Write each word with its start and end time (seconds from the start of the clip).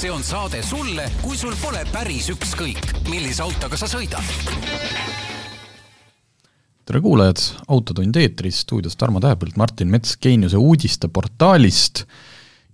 see 0.00 0.08
on 0.08 0.22
saade 0.24 0.62
sulle, 0.64 1.04
kui 1.20 1.36
sul 1.36 1.52
pole 1.60 1.82
päris 1.92 2.30
ükskõik, 2.32 2.86
millise 3.10 3.42
autoga 3.44 3.76
sa 3.76 3.84
sõidad. 3.90 4.24
tere 6.88 7.02
kuulajad, 7.04 7.42
Autotund 7.68 8.16
eetris, 8.16 8.62
stuudios 8.64 8.96
Tarmo 8.96 9.20
Tähepõld, 9.20 9.58
Martin 9.60 9.90
Mets 9.92 10.16
Geeniuse 10.16 10.56
uudisteportaalist 10.56 12.06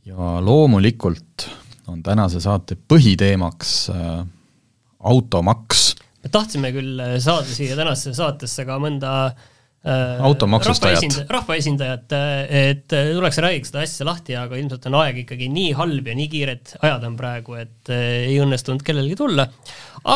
ja 0.06 0.36
loomulikult 0.38 1.48
on 1.90 2.04
tänase 2.06 2.38
saate 2.44 2.78
põhiteemaks 2.78 3.74
äh, 3.90 4.22
automaks. 5.00 5.96
me 6.22 6.30
tahtsime 6.30 6.70
küll 6.78 7.02
saada 7.18 7.50
siia 7.50 7.74
tänasesse 7.74 8.14
saatesse 8.22 8.68
ka 8.70 8.78
mõnda 8.78 9.16
äh, 9.32 9.55
automaksustajat. 9.86 11.18
rahvaesindajat, 11.30 12.14
et 12.48 12.86
tuleks 12.90 13.38
ja 13.38 13.44
räägiks 13.46 13.70
seda 13.72 13.84
asja 13.86 14.06
lahti, 14.08 14.36
aga 14.38 14.58
ilmselt 14.58 14.88
on 14.90 14.98
aeg 15.02 15.22
ikkagi 15.22 15.48
nii 15.52 15.72
halb 15.78 16.10
ja 16.10 16.16
nii 16.18 16.28
kiired 16.32 16.74
ajad 16.80 17.06
on 17.06 17.18
praegu, 17.18 17.56
et 17.60 17.92
äh, 17.94 18.26
ei 18.32 18.40
õnnestunud 18.42 18.82
kellelgi 18.86 19.18
tulla. 19.18 19.48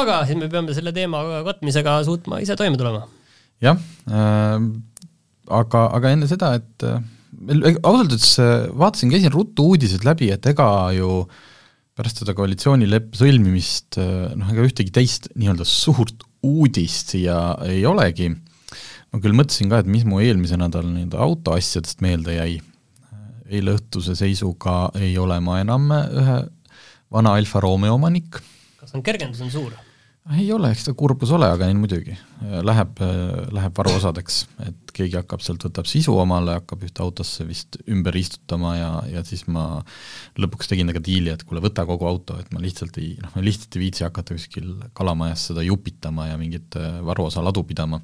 aga 0.00 0.22
siis 0.28 0.38
me 0.40 0.50
peame 0.52 0.74
selle 0.76 0.94
teema 0.96 1.22
katmisega 1.46 2.00
suutma 2.08 2.40
ise 2.42 2.58
toime 2.58 2.80
tulema. 2.80 3.06
jah 3.62 3.78
äh,, 4.10 4.58
aga, 5.60 5.86
aga 5.98 6.16
enne 6.16 6.30
seda, 6.30 6.54
et 6.60 6.86
äh, 6.86 6.98
ausalt 7.82 8.10
öeldes 8.10 8.34
äh, 8.42 8.66
vaatasin, 8.74 9.12
käisin 9.14 9.34
ruttu 9.34 9.70
uudised 9.72 10.04
läbi, 10.06 10.32
et 10.34 10.50
ega 10.50 10.66
ju 10.96 11.22
äh, 11.22 11.46
pärast 12.00 12.22
seda 12.22 12.34
koalitsioonileppe 12.36 13.18
sõlmimist 13.18 13.98
noh, 14.00 14.52
ega 14.52 14.64
ühtegi 14.64 14.92
teist 14.94 15.28
nii-öelda 15.36 15.66
suurt 15.68 16.24
uudist 16.46 17.12
siia 17.12 17.36
ei 17.66 17.82
olegi, 17.88 18.30
ma 19.10 19.20
küll 19.22 19.36
mõtlesin 19.36 19.70
ka, 19.72 19.82
et 19.82 19.90
mis 19.90 20.06
mu 20.06 20.20
eelmise 20.22 20.58
nädala 20.60 20.90
nii-öelda 20.90 21.20
autoasjadest 21.24 22.02
meelde 22.04 22.36
jäi, 22.36 22.58
eile 23.50 23.76
õhtuse 23.78 24.14
seisuga 24.18 24.90
ei 25.00 25.16
ole 25.18 25.40
ma 25.42 25.60
enam 25.62 25.90
ühe 25.90 26.40
vana 27.10 27.34
Alfa 27.38 27.62
Romeo 27.62 27.96
omanik. 27.98 28.38
kas 28.80 28.94
on 28.94 29.02
kergendus 29.02 29.42
on 29.42 29.50
suur? 29.50 29.74
Ei 30.36 30.46
ole, 30.52 30.68
eks 30.70 30.84
ta 30.86 30.92
kurbus 30.96 31.30
ole, 31.34 31.48
aga 31.48 31.66
ei 31.66 31.74
muidugi. 31.74 32.14
Läheb, 32.66 33.00
läheb 33.56 33.76
varuosadeks, 33.76 34.36
et 34.66 34.92
keegi 34.94 35.16
hakkab 35.18 35.42
sealt, 35.44 35.64
võtab 35.64 35.88
sisu 35.88 36.14
omale, 36.20 36.58
hakkab 36.60 36.84
ühte 36.86 37.02
autosse 37.02 37.46
vist 37.48 37.78
ümber 37.90 38.16
istutama 38.20 38.74
ja, 38.76 38.90
ja 39.10 39.24
siis 39.26 39.46
ma 39.50 39.80
lõpuks 40.40 40.70
tegin 40.70 40.90
temaga 40.90 41.02
diili, 41.08 41.32
et 41.32 41.44
kuule, 41.48 41.62
võta 41.64 41.86
kogu 41.88 42.06
auto, 42.08 42.36
et 42.40 42.52
ma 42.54 42.62
lihtsalt 42.62 43.00
ei, 43.00 43.14
noh, 43.22 43.32
ma 43.34 43.44
lihtsalt 43.46 43.76
ei 43.78 43.84
viitsi 43.86 44.06
hakata 44.06 44.36
kuskil 44.36 44.70
kalamajas 44.96 45.48
seda 45.50 45.64
jupitama 45.66 46.28
ja 46.30 46.38
mingit 46.40 46.78
äh, 46.78 47.00
varuosa 47.06 47.44
ladu 47.44 47.64
pidama. 47.66 48.02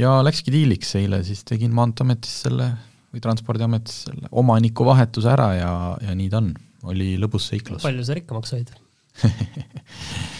ja 0.00 0.18
läkski 0.24 0.54
diiliks, 0.54 0.96
eile 1.00 1.22
siis 1.26 1.44
tegin 1.48 1.74
Maanteeametis 1.76 2.42
selle 2.46 2.72
või 3.10 3.22
Transpordiametis 3.22 4.04
selle 4.08 4.30
omanikuvahetuse 4.30 5.32
ära 5.32 5.52
ja, 5.58 5.72
ja 6.00 6.14
nii 6.16 6.30
ta 6.32 6.40
on, 6.42 6.54
oli 6.90 7.16
lõbus 7.20 7.52
seiklus. 7.52 7.84
palju 7.84 8.06
sa 8.06 8.16
rikkamaks 8.16 8.56
said 8.56 8.72
Äh, 9.24 9.30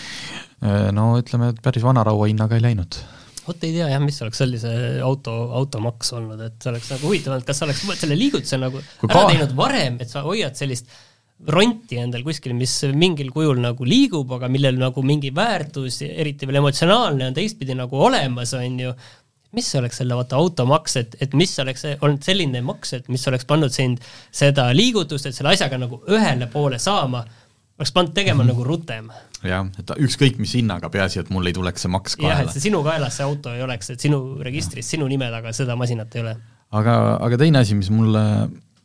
no 0.93 1.15
ütleme, 1.21 1.55
et 1.55 1.61
päris 1.65 1.85
vanaraua 1.87 2.29
hinnaga 2.29 2.59
ei 2.59 2.65
läinud. 2.65 2.99
vot 3.47 3.63
ei 3.65 3.73
tea 3.75 3.87
jah, 3.89 4.03
mis 4.05 4.21
oleks 4.23 4.43
sellise 4.43 4.73
auto, 5.05 5.37
automaks 5.61 6.13
olnud, 6.19 6.41
et 6.45 6.59
see 6.61 6.73
oleks 6.73 6.91
nagu 6.93 7.07
huvitav 7.09 7.35
olnud, 7.35 7.47
kas 7.49 7.63
sa 7.63 7.69
oleks 7.69 7.87
selle 8.03 8.19
liigutuse 8.19 8.59
nagu 8.61 8.83
Kui 9.01 9.09
ära 9.09 9.23
ka... 9.23 9.31
teinud 9.33 9.55
varem, 9.57 9.97
et 10.05 10.13
sa 10.13 10.25
hoiad 10.27 10.59
sellist 10.59 10.91
ronti 11.49 11.97
endal 11.97 12.23
kuskil, 12.27 12.53
mis 12.57 12.75
mingil 12.93 13.31
kujul 13.33 13.61
nagu 13.63 13.87
liigub, 13.89 14.29
aga 14.37 14.51
millel 14.53 14.77
nagu 14.81 15.03
mingi 15.07 15.33
väärtus, 15.35 16.03
eriti 16.05 16.49
veel 16.49 16.61
emotsionaalne 16.61 17.31
on 17.31 17.37
teistpidi 17.37 17.77
nagu 17.79 17.97
olemas, 17.97 18.53
on 18.59 18.77
ju, 18.85 18.93
mis 19.57 19.71
oleks 19.81 20.03
selle 20.03 20.19
vaata 20.19 20.37
automaks, 20.39 20.99
et, 21.01 21.17
et 21.25 21.33
mis 21.39 21.57
oleks 21.65 21.87
olnud 21.97 22.21
selline 22.27 22.61
maks, 22.67 22.93
et 22.99 23.09
mis 23.09 23.25
oleks 23.33 23.49
pannud 23.49 23.73
sind 23.73 24.05
seda 24.29 24.69
liigutust, 24.77 25.31
et 25.31 25.37
selle 25.37 25.55
asjaga 25.55 25.81
nagu 25.81 26.03
ühele 26.13 26.51
poole 26.53 26.79
saama, 26.79 27.25
oleks 27.81 27.97
pannud 27.97 28.15
tegema 28.15 28.43
mm 28.43 28.51
-hmm. 28.51 28.53
nagu 28.53 28.69
rutem 28.69 29.11
jah, 29.47 29.69
et 29.81 29.93
ükskõik 30.07 30.41
mis 30.43 30.53
hinnaga, 30.59 30.91
peaasi, 30.93 31.23
et 31.23 31.31
mul 31.33 31.49
ei 31.49 31.57
tuleks 31.57 31.87
see 31.87 31.93
maks 31.93 32.17
kaela. 32.19 32.35
jah, 32.35 32.43
et 32.45 32.55
see 32.55 32.67
sinu 32.69 32.83
kaelas 32.87 33.17
see 33.19 33.27
auto 33.27 33.55
ei 33.57 33.65
oleks, 33.65 33.93
et 33.95 34.03
sinu 34.03 34.21
registris 34.45 34.91
sinu 34.97 35.09
nime 35.11 35.31
taga 35.33 35.55
seda 35.57 35.77
masinat 35.81 36.17
ei 36.17 36.25
ole. 36.25 36.37
aga, 36.81 36.99
aga 37.25 37.41
teine 37.41 37.63
asi, 37.65 37.79
mis 37.79 37.91
mulle 37.95 38.23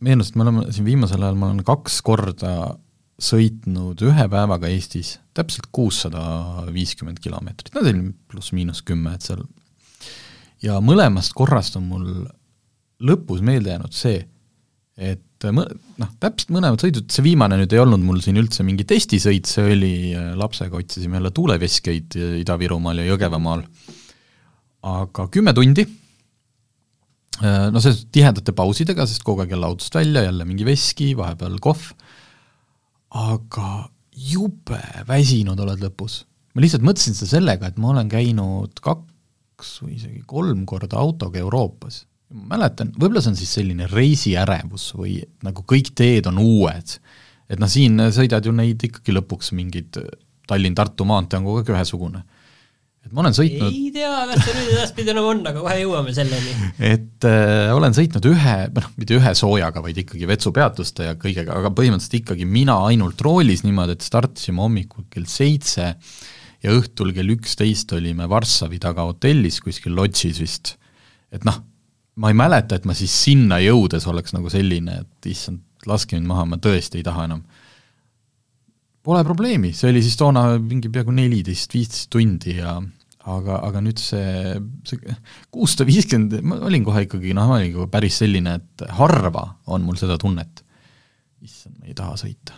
meenus, 0.05 0.31
et 0.31 0.39
me 0.39 0.45
oleme 0.47 0.65
siin 0.75 0.87
viimasel 0.87 1.23
ajal, 1.23 1.37
ma 1.39 1.51
olen 1.51 1.65
kaks 1.67 1.99
korda 2.05 2.55
sõitnud 3.21 4.01
ühe 4.03 4.25
päevaga 4.31 4.67
Eestis 4.67 5.15
täpselt 5.35 5.69
kuussada 5.75 6.65
viiskümmend 6.75 7.21
kilomeetrit, 7.23 7.71
no 7.75 7.83
selline 7.83 8.11
pluss-miinus 8.31 8.81
kümme, 8.87 9.15
et 9.15 9.23
seal 9.23 9.45
ja 10.63 10.79
mõlemast 10.83 11.35
korrast 11.37 11.77
on 11.79 11.87
mul 11.89 12.09
lõpus 13.05 13.43
meelde 13.45 13.73
jäänud 13.73 13.95
see, 13.95 14.23
et 14.95 15.45
noh, 15.51 16.11
täpselt 16.23 16.53
mõlemad 16.55 16.79
sõidud, 16.79 17.09
see 17.11 17.25
viimane 17.25 17.57
nüüd 17.59 17.73
ei 17.75 17.81
olnud 17.81 18.03
mul 18.05 18.21
siin 18.23 18.39
üldse 18.39 18.63
mingi 18.63 18.85
testisõit, 18.87 19.49
see 19.49 19.73
oli, 19.75 19.95
äh, 20.15 20.31
lapsega 20.39 20.79
otsisime 20.79 21.19
jälle 21.19 21.31
tuuleveskeid 21.35 22.15
Ida-Virumaal 22.41 23.03
ja 23.03 23.09
Jõgevamaal, 23.09 23.65
aga 24.87 25.27
kümme 25.33 25.53
tundi, 25.57 25.85
äh, 27.41 27.67
no 27.75 27.83
see 27.83 27.97
tihedate 28.15 28.55
pausidega, 28.55 29.07
sest 29.09 29.25
kogu 29.27 29.43
aeg 29.43 29.51
jälle 29.57 29.67
autost 29.67 29.99
välja, 29.99 30.23
jälle 30.29 30.47
mingi 30.47 30.67
veski, 30.67 31.11
vahepeal 31.19 31.59
kohv, 31.63 31.91
aga 33.15 33.89
jube 34.15 34.79
väsinud 35.07 35.59
oled 35.59 35.83
lõpus. 35.83 36.23
ma 36.55 36.63
lihtsalt 36.63 36.87
mõtlesin 36.87 37.17
seda 37.17 37.35
sellega, 37.35 37.67
et 37.67 37.77
ma 37.83 37.91
olen 37.91 38.07
käinud 38.07 38.79
kaks 38.79 39.81
või 39.83 39.97
isegi 39.99 40.23
kolm 40.23 40.63
korda 40.63 40.95
autoga 41.03 41.43
Euroopas 41.43 42.05
ma 42.33 42.55
mäletan, 42.55 42.91
võib-olla 42.95 43.21
see 43.23 43.33
on 43.33 43.39
siis 43.39 43.55
selline 43.59 43.89
reisiärevus 43.91 44.91
või 44.97 45.19
nagu 45.45 45.65
kõik 45.67 45.93
teed 45.97 46.29
on 46.31 46.39
uued, 46.41 46.95
et 47.49 47.61
noh, 47.61 47.69
siin 47.69 47.99
sõidad 48.15 48.45
ju 48.45 48.53
neid 48.55 48.81
ikkagi 48.87 49.13
lõpuks 49.13 49.53
mingid 49.57 49.99
Tallinn-Tartu 50.49 51.05
maantee 51.09 51.39
on 51.39 51.47
kogu 51.47 51.61
aeg 51.61 51.71
ühesugune. 51.73 52.23
et 53.05 53.13
ma 53.13 53.21
olen 53.21 53.35
sõitnud 53.37 53.69
ei 53.69 53.91
tea, 53.93 54.11
kas 54.31 54.41
see 54.41 54.55
nüüd 54.57 54.71
edaspidi 54.73 55.11
enam 55.13 55.27
on, 55.29 55.41
aga 55.45 55.61
kohe 55.61 55.75
jõuame 55.77 56.13
selleni. 56.17 56.55
et 56.93 57.27
äh, 57.29 57.73
olen 57.75 57.93
sõitnud 57.97 58.29
ühe, 58.31 58.55
noh, 58.73 58.87
mitte 58.97 59.19
ühe 59.19 59.33
soojaga, 59.37 59.83
vaid 59.85 60.01
ikkagi 60.01 60.29
vetsupeatuste 60.29 61.11
ja 61.11 61.19
kõigega, 61.21 61.59
aga 61.61 61.73
põhimõtteliselt 61.77 62.17
ikkagi 62.23 62.49
mina 62.49 62.79
ainult 62.89 63.21
roolis 63.25 63.61
niimoodi, 63.65 63.97
et 63.97 64.05
startisime 64.05 64.65
hommikul 64.65 65.05
kell 65.13 65.29
seitse 65.29 65.93
ja 66.65 66.73
õhtul 66.73 67.13
kell 67.13 67.37
üksteist 67.37 67.93
olime 67.93 68.25
Varssavi 68.29 68.81
taga 68.81 69.05
hotellis 69.05 69.61
kuskil 69.61 69.93
lodžis 69.97 70.41
vist, 70.41 70.75
et 71.29 71.45
noh, 71.45 71.61
ma 72.21 72.31
ei 72.31 72.37
mäleta, 72.37 72.77
et 72.77 72.87
ma 72.87 72.95
siis 72.97 73.13
sinna 73.25 73.59
jõudes 73.63 74.07
oleks 74.07 74.35
nagu 74.35 74.51
selline, 74.51 75.01
et 75.03 75.29
issand, 75.31 75.61
laske 75.89 76.17
mind 76.17 76.29
maha, 76.29 76.47
ma 76.53 76.59
tõesti 76.61 77.01
ei 77.01 77.05
taha 77.05 77.27
enam. 77.27 77.43
Pole 79.05 79.21
probleemi, 79.27 79.69
see 79.77 79.91
oli 79.91 80.01
siis 80.01 80.15
toona 80.17 80.47
mingi 80.57 80.89
peaaegu 80.89 81.13
neliteist, 81.13 81.75
viisteist 81.75 82.09
tundi 82.13 82.55
ja 82.57 82.79
aga, 82.79 83.59
aga 83.67 83.81
nüüd 83.85 84.01
see, 84.01 84.55
see 84.87 85.17
kuussada 85.53 85.85
viiskümmend, 85.89 86.39
ma 86.47 86.57
olin 86.65 86.87
kohe 86.87 87.03
ikkagi 87.05 87.35
noh, 87.37 87.51
ma 87.51 87.59
olin 87.59 87.75
kohe 87.75 87.89
päris 87.93 88.17
selline, 88.23 88.55
et 88.61 88.85
harva 88.97 89.45
on 89.69 89.85
mul 89.85 89.99
seda 90.01 90.17
tunnet. 90.21 90.63
issand, 91.45 91.77
ma 91.77 91.91
ei 91.91 91.97
taha 91.97 92.15
sõita. 92.17 92.57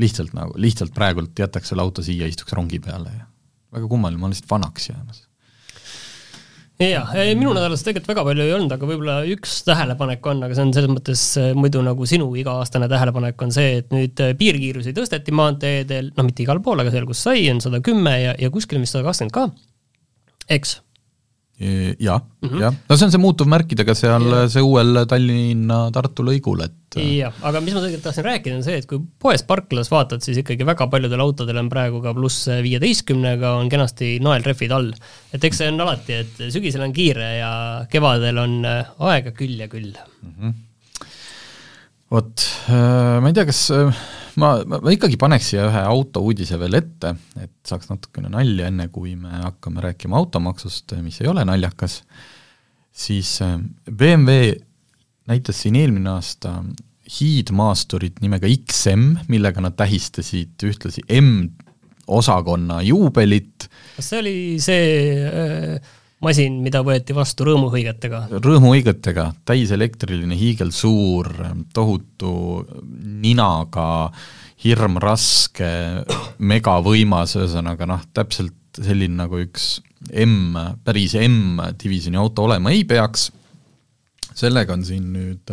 lihtsalt 0.00 0.36
nagu, 0.36 0.54
lihtsalt 0.62 0.94
praegult 0.94 1.38
jätaks 1.38 1.72
selle 1.72 1.82
auto 1.82 2.04
siia, 2.06 2.28
istuks 2.30 2.54
rongi 2.54 2.78
peale 2.80 3.10
ja 3.16 3.26
väga 3.74 3.90
kummaline, 3.90 4.20
ma 4.20 4.28
olen 4.28 4.36
lihtsalt 4.36 4.54
vanaks 4.54 4.88
jäämas 4.92 5.24
jah, 6.80 7.12
minu 7.36 7.52
nädalas 7.56 7.84
tegelikult 7.84 8.12
väga 8.14 8.24
palju 8.28 8.44
ei 8.46 8.52
olnud, 8.56 8.74
aga 8.74 8.88
võib-olla 8.88 9.16
üks 9.34 9.60
tähelepanek 9.66 10.28
on, 10.32 10.44
aga 10.46 10.56
see 10.56 10.66
on 10.66 10.74
selles 10.76 10.92
mõttes 10.92 11.24
äh, 11.40 11.50
muidu 11.58 11.82
nagu 11.84 12.08
sinu 12.08 12.30
iga-aastane 12.40 12.88
tähelepanek 12.90 13.46
on 13.46 13.54
see, 13.54 13.80
et 13.82 13.90
nüüd 13.94 14.22
äh, 14.24 14.34
piirkiirusi 14.38 14.94
tõsteti 14.96 15.34
maanteedel, 15.36 16.12
no 16.16 16.26
mitte 16.26 16.44
igal 16.46 16.62
pool, 16.64 16.80
aga 16.80 16.94
seal, 16.94 17.08
kus 17.10 17.24
sai, 17.26 17.44
on 17.52 17.60
sada 17.64 17.82
kümme 17.84 18.14
ja, 18.22 18.36
ja 18.40 18.52
kuskil 18.54 18.80
vist 18.80 18.96
sada 18.96 19.04
kakskümmend 19.08 19.36
ka, 19.36 19.48
eks 20.56 20.78
jaa 21.60 22.16
mm 22.16 22.48
-hmm., 22.48 22.60
jah, 22.62 22.76
no 22.88 22.96
see 22.96 23.06
on 23.06 23.12
see 23.12 23.20
muutuvmärkidega 23.20 23.94
seal 23.94 24.26
ja. 24.32 24.44
see 24.48 24.62
uuel 24.64 25.02
Tallinna-Tartu 25.08 26.24
lõigul, 26.24 26.62
et 26.64 26.96
jah, 26.96 27.34
aga 27.44 27.60
mis 27.60 27.76
ma 27.76 27.82
tegelikult 27.82 28.06
tahtsin 28.08 28.24
rääkida, 28.24 28.56
on 28.56 28.64
see, 28.64 28.78
et 28.80 28.88
kui 28.88 29.02
poes 29.20 29.44
parklas 29.44 29.90
vaatad, 29.92 30.24
siis 30.24 30.40
ikkagi 30.40 30.64
väga 30.66 30.88
paljudel 30.92 31.20
autodel 31.20 31.60
on 31.60 31.68
praegu 31.72 32.00
ka 32.04 32.14
pluss 32.16 32.48
viieteistkümnega 32.64 33.52
on 33.60 33.68
kenasti 33.72 34.14
naelrehvid 34.24 34.72
all. 34.72 34.88
et 35.34 35.44
eks 35.44 35.60
see 35.60 35.68
on 35.68 35.84
alati, 35.84 36.22
et 36.24 36.42
sügisel 36.48 36.86
on 36.86 36.96
kiire 36.96 37.28
ja 37.42 37.52
kevadel 37.92 38.40
on 38.40 38.64
äh, 38.64 38.96
aega 39.12 39.36
küll 39.36 39.60
ja 39.60 39.68
küll 39.68 39.92
mm. 39.92 40.32
-hmm. 40.32 40.56
vot, 42.10 42.48
äh, 42.70 43.20
ma 43.20 43.28
ei 43.28 43.36
tea, 43.36 43.44
kas 43.52 43.66
äh, 43.76 44.02
ma, 44.40 44.52
ma, 44.66 44.80
ma 44.82 44.92
ikkagi 44.94 45.18
paneks 45.20 45.52
siia 45.52 45.66
ühe 45.68 45.82
autouudise 45.90 46.58
veel 46.60 46.78
ette, 46.78 47.14
et 47.40 47.54
saaks 47.66 47.90
natukene 47.90 48.30
nalja, 48.32 48.68
enne 48.70 48.88
kui 48.92 49.16
me 49.18 49.42
hakkame 49.46 49.82
rääkima 49.84 50.18
automaksust, 50.20 50.94
mis 51.04 51.20
ei 51.22 51.30
ole 51.30 51.44
naljakas, 51.48 52.00
siis 52.92 53.36
äh, 53.46 53.58
BMW 53.90 54.52
näitas 55.30 55.62
siin 55.62 55.78
eelmine 55.78 56.12
aasta 56.16 56.60
hiidmaasturit 57.20 58.20
nimega 58.22 58.50
XM, 58.50 59.16
millega 59.30 59.62
nad 59.64 59.74
tähistasid 59.78 60.62
ühtlasi 60.66 61.02
M-osakonna 61.18 62.80
juubelit. 62.86 63.66
kas 63.96 64.12
see 64.12 64.20
oli 64.22 64.36
see 64.62 64.84
äh 65.26 65.96
masin, 66.24 66.60
mida 66.64 66.82
võeti 66.86 67.16
vastu 67.16 67.46
rõõmuhõigetega. 67.48 68.26
rõõmuhõigetega, 68.44 69.30
täiselektriline, 69.48 70.36
hiigelsuur, 70.36 71.32
tohutu 71.74 72.34
ninaga, 73.24 74.10
hirmraske, 74.64 75.70
megavõimas, 76.52 77.36
ühesõnaga 77.40 77.88
noh, 77.88 78.04
täpselt 78.16 78.56
selline 78.80 79.16
nagu 79.22 79.40
üks 79.40 79.80
M, 80.12 80.56
päris 80.84 81.16
M-divisjoni 81.18 82.20
auto 82.20 82.46
olema 82.48 82.72
ei 82.72 82.84
peaks, 82.88 83.28
sellega 84.36 84.76
on 84.76 84.84
siin 84.86 85.10
nüüd 85.12 85.52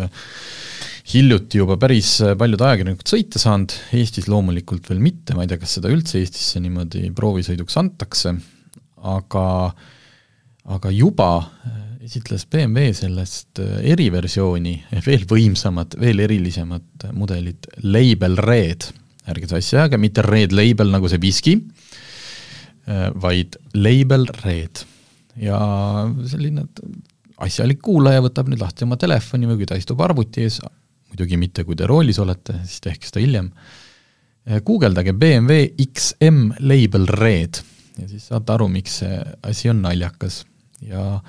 hiljuti 1.07 1.61
juba 1.61 1.77
päris 1.79 2.17
paljud 2.39 2.61
ajakirjanikud 2.63 3.09
sõita 3.09 3.39
saanud, 3.39 3.73
Eestis 3.95 4.27
loomulikult 4.31 4.89
veel 4.91 4.99
mitte, 5.03 5.35
ma 5.35 5.45
ei 5.45 5.51
tea, 5.51 5.59
kas 5.61 5.77
seda 5.79 5.91
üldse 5.91 6.19
Eestisse 6.19 6.59
niimoodi 6.63 7.07
proovisõiduks 7.15 7.79
antakse, 7.79 8.35
aga 9.07 9.45
aga 10.67 10.91
juba 10.91 11.29
esitles 12.03 12.45
BMW 12.47 12.93
sellest 12.95 13.59
eriversiooni, 13.59 14.75
veel 15.07 15.25
võimsamat, 15.27 15.97
veel 15.99 16.23
erilisemat 16.27 17.09
mudelit, 17.17 17.67
Label 17.83 18.37
Red, 18.43 18.89
ärge 19.27 19.49
sassi 19.51 19.75
ajage, 19.75 19.99
mitte 19.99 20.23
Red 20.25 20.55
Label 20.55 20.93
nagu 20.93 21.09
see 21.11 21.21
viski, 21.21 21.57
vaid 23.19 23.57
Label 23.75 24.23
Red. 24.43 24.85
ja 25.37 25.57
selline 26.25 26.63
asjalik 27.43 27.81
kuulaja 27.83 28.23
võtab 28.25 28.47
nüüd 28.49 28.61
lahti 28.63 28.87
oma 28.87 28.95
telefoni 28.97 29.45
või 29.49 29.59
kui 29.59 29.67
ta 29.69 29.75
istub 29.77 29.99
arvuti 30.01 30.47
ees, 30.47 30.61
muidugi 31.11 31.37
mitte, 31.37 31.65
kui 31.67 31.75
te 31.77 31.85
roolis 31.85 32.17
olete, 32.23 32.55
siis 32.63 32.81
tehke 32.81 33.05
seda 33.05 33.21
hiljem, 33.21 33.51
guugeldage 34.65 35.13
BMW 35.13 35.75
XM 35.83 36.55
Label 36.63 37.05
Red 37.11 37.59
ja 38.01 38.07
siis 38.09 38.27
saate 38.29 38.53
aru, 38.55 38.67
miks 38.71 39.01
see 39.01 39.17
asi 39.47 39.71
on 39.71 39.81
naljakas. 39.85 40.43
Ja 40.81 41.21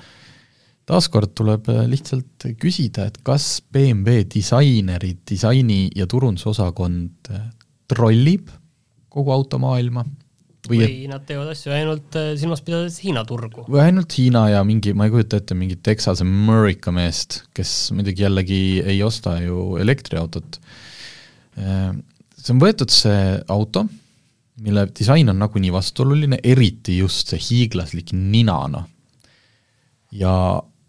taaskord 0.89 1.35
tuleb 1.37 1.67
lihtsalt 1.89 2.47
küsida, 2.59 3.07
et 3.09 3.19
kas 3.23 3.61
BMW 3.71 4.23
disainerid, 4.33 5.21
disaini- 5.29 5.91
ja 5.95 6.07
turundusosakond 6.09 7.29
trollib 7.89 8.49
kogu 9.09 9.31
automaailma 9.33 10.03
või, 10.69 10.81
või 10.81 11.07
nad 11.09 11.23
teevad 11.25 11.49
asju 11.53 11.73
ainult 11.73 12.17
silmas 12.37 12.61
pidades 12.65 12.99
Hiina 13.03 13.23
turgu. 13.25 13.65
või 13.69 13.81
ainult 13.85 14.13
Hiina 14.17 14.49
ja 14.49 14.63
mingi, 14.67 14.93
ma 14.93 15.07
ei 15.07 15.13
kujuta 15.13 15.39
ette, 15.41 15.57
mingit 15.57 15.81
Texase 15.85 16.25
America 16.25 16.91
meest, 16.91 17.43
kes 17.57 17.91
muidugi 17.95 18.25
jällegi 18.25 18.59
ei 18.83 19.01
osta 19.05 19.39
ju 19.41 19.77
elektriautot. 19.81 20.59
See 21.55 22.53
on 22.53 22.61
võetud 22.61 22.91
see 22.93 23.39
auto, 23.51 23.85
mille 24.63 24.85
disain 24.95 25.29
on 25.31 25.39
nagunii 25.41 25.71
vastuoluline, 25.73 26.39
eriti 26.43 26.97
just 26.99 27.33
see 27.33 27.41
hiiglaslik 27.49 28.13
nina, 28.13 28.61
noh. 28.71 28.87
Ja 30.11 30.33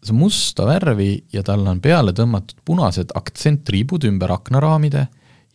see 0.00 0.16
musta 0.16 0.64
värvi 0.68 1.10
ja 1.32 1.42
tal 1.44 1.66
on 1.68 1.80
peale 1.84 2.14
tõmmatud 2.16 2.62
punased 2.64 3.12
aktsenttriibud 3.16 4.06
ümber 4.08 4.32
aknaraamide 4.32 5.06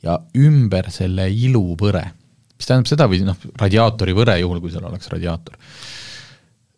ja 0.06 0.20
ümber 0.38 0.92
selle 0.94 1.28
iluvõre. 1.34 2.04
mis 2.56 2.68
tähendab 2.70 2.88
seda 2.88 3.08
või 3.10 3.24
noh, 3.26 3.40
radiaatori 3.60 4.14
võre, 4.16 4.38
juhul 4.40 4.62
kui 4.62 4.72
seal 4.72 4.86
oleks 4.86 5.10
radiaator, 5.12 5.58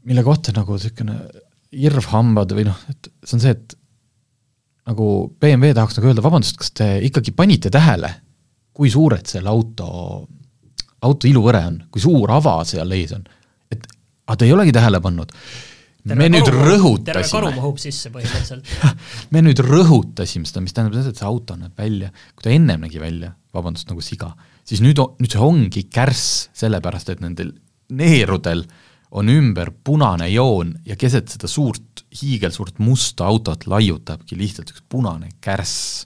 mille 0.07 0.23
kohta 0.23 0.55
nagu 0.55 0.77
niisugune 0.77 1.17
irvhambad 1.75 2.55
või 2.55 2.65
noh, 2.69 2.79
et 2.89 3.11
see 3.23 3.35
on 3.35 3.43
see, 3.43 3.51
et 3.51 3.75
nagu 4.87 5.09
BMW 5.41 5.75
tahaks 5.75 5.99
nagu 5.99 6.07
öelda, 6.07 6.23
vabandust, 6.23 6.57
kas 6.57 6.71
te 6.71 6.87
ikkagi 7.03 7.35
panite 7.35 7.69
tähele, 7.73 8.09
kui 8.71 8.89
suured 8.93 9.27
selle 9.27 9.51
auto, 9.51 9.87
auto 11.03 11.27
iluvõre 11.27 11.65
on, 11.67 11.81
kui 11.91 12.01
suur 12.01 12.31
ava 12.31 12.61
seal 12.65 12.95
ees 12.95 13.11
on? 13.17 13.27
et 13.67 13.83
aga 13.83 14.37
te 14.39 14.47
ei 14.47 14.53
olegi 14.55 14.71
tähele 14.71 15.01
pannud 15.03 15.33
me 16.15 16.29
nüüd 16.31 16.49
rõhutasime. 16.53 17.05
terve 17.09 17.27
karu 17.31 17.51
mahub 17.55 17.79
sisse 17.81 18.11
põhimõtteliselt 18.13 18.67
me 19.35 19.43
nüüd 19.45 19.61
rõhutasime 19.65 20.47
seda, 20.47 20.63
mis 20.63 20.75
tähendab 20.75 20.99
seda, 20.99 21.13
et 21.13 21.21
see 21.21 21.27
auto 21.27 21.57
näeb 21.59 21.77
välja, 21.77 22.11
kui 22.35 22.47
ta 22.47 22.53
ennem 22.53 22.85
nägi 22.85 23.01
välja, 23.01 23.33
vabandust, 23.55 23.89
nagu 23.91 24.03
siga, 24.05 24.31
siis 24.67 24.83
nüüd, 24.85 25.01
nüüd 25.19 25.33
see 25.33 25.43
ongi 25.43 25.87
kärss, 25.91 26.47
sellepärast 26.57 27.13
et 27.13 27.23
nendel 27.23 27.55
neerudel 27.97 28.65
on 29.17 29.29
ümber 29.31 29.71
punane 29.87 30.27
joon 30.29 30.73
ja 30.85 30.97
keset 30.99 31.31
seda 31.31 31.47
suurt, 31.49 32.03
hiigelsuurt 32.21 32.81
musta 32.83 33.27
autot 33.29 33.67
laiutabki 33.69 34.37
lihtsalt 34.39 34.73
üks 34.73 34.83
punane 34.89 35.31
kärss. 35.43 36.05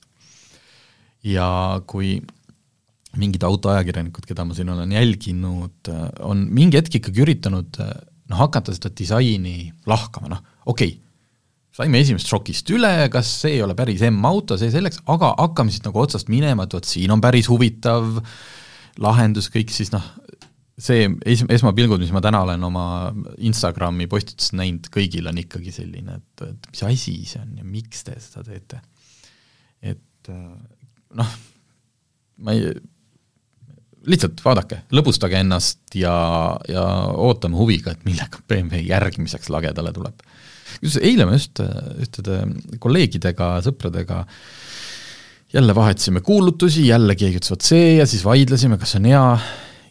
ja 1.23 1.81
kui 1.85 2.19
mingid 3.19 3.43
autoajakirjanikud, 3.43 4.25
keda 4.25 4.45
ma 4.47 4.55
siin 4.55 4.69
olen 4.71 4.93
jälginud, 4.95 5.89
on 6.23 6.45
mingi 6.49 6.79
hetk 6.79 6.95
ikkagi 7.01 7.25
üritanud 7.25 7.79
noh, 8.31 8.39
hakata 8.41 8.73
seda 8.75 8.91
disaini 8.95 9.71
lahkama, 9.89 10.31
noh, 10.31 10.43
okei 10.65 10.95
okay,, 10.95 10.99
saime 11.75 12.01
esimesest 12.03 12.31
šokist 12.31 12.71
üle, 12.75 12.91
kas 13.11 13.29
see 13.43 13.55
ei 13.57 13.61
ole 13.63 13.75
päris 13.77 14.03
M-auto, 14.09 14.57
see 14.59 14.71
selleks, 14.73 15.01
aga 15.11 15.33
hakkame 15.39 15.71
siis 15.73 15.85
nagu 15.85 16.01
otsast 16.01 16.31
minema, 16.31 16.67
et 16.67 16.75
vot 16.75 16.87
siin 16.87 17.13
on 17.13 17.23
päris 17.23 17.47
huvitav 17.51 18.19
lahendus, 19.01 19.47
kõik 19.53 19.71
siis 19.71 19.93
noh, 19.93 20.03
see 20.81 21.07
es-, 21.29 21.45
esmapilgul, 21.57 22.01
mis 22.01 22.11
ma 22.15 22.21
täna 22.23 22.43
olen 22.45 22.63
oma 22.67 22.85
Instagrami 23.47 24.09
postitusest 24.11 24.57
näinud, 24.59 24.91
kõigil 24.93 25.29
on 25.31 25.39
ikkagi 25.41 25.73
selline, 25.75 26.19
et, 26.19 26.45
et 26.49 26.71
mis 26.73 26.83
asi 26.89 27.15
see 27.29 27.41
on 27.43 27.55
ja 27.61 27.67
miks 27.67 28.03
te 28.07 28.17
seda 28.19 28.43
teete. 28.47 28.81
et 29.93 30.31
noh, 31.17 31.37
ma 32.43 32.55
ei, 32.55 32.73
lihtsalt 34.09 34.41
vaadake, 34.43 34.81
lõbustage 34.95 35.39
ennast 35.43 35.95
ja, 35.97 36.13
ja 36.69 36.85
ootame 37.21 37.59
huviga, 37.59 37.93
et 37.93 38.05
millega 38.07 38.41
BMW 38.49 38.85
järgmiseks 38.89 39.51
lagedale 39.53 39.93
tuleb. 39.93 40.23
eile 41.01 41.27
me 41.29 41.37
just 41.37 41.61
ühtede 41.61 42.41
kolleegidega, 42.81 43.53
sõpradega 43.65 44.23
jälle 45.53 45.75
vahetasime 45.75 46.21
kuulutusi, 46.25 46.87
jälle 46.87 47.15
keegi 47.15 47.41
ütles 47.41 47.51
vot 47.53 47.65
see 47.65 47.97
ja 47.97 48.07
siis 48.07 48.23
vaidlesime, 48.25 48.79
kas 48.81 48.95
see 48.95 49.01
on 49.03 49.09
hea 49.11 49.25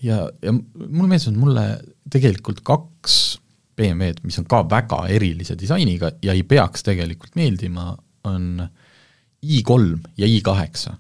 ja, 0.03 0.23
ja 0.43 0.55
mulle 0.55 1.09
meeldis, 1.11 1.29
et 1.29 1.39
mulle 1.39 1.67
tegelikult 2.11 2.65
kaks 2.67 3.19
BMW-d, 3.81 4.25
mis 4.27 4.39
on 4.41 4.49
ka 4.49 4.65
väga 4.69 5.05
erilise 5.13 5.57
disainiga 5.59 6.13
ja 6.25 6.35
ei 6.37 6.43
peaks 6.49 6.85
tegelikult 6.85 7.37
meeldima, 7.39 7.93
on 8.29 8.67
i3 9.41 10.11
ja 10.21 10.29
i8 10.29 10.97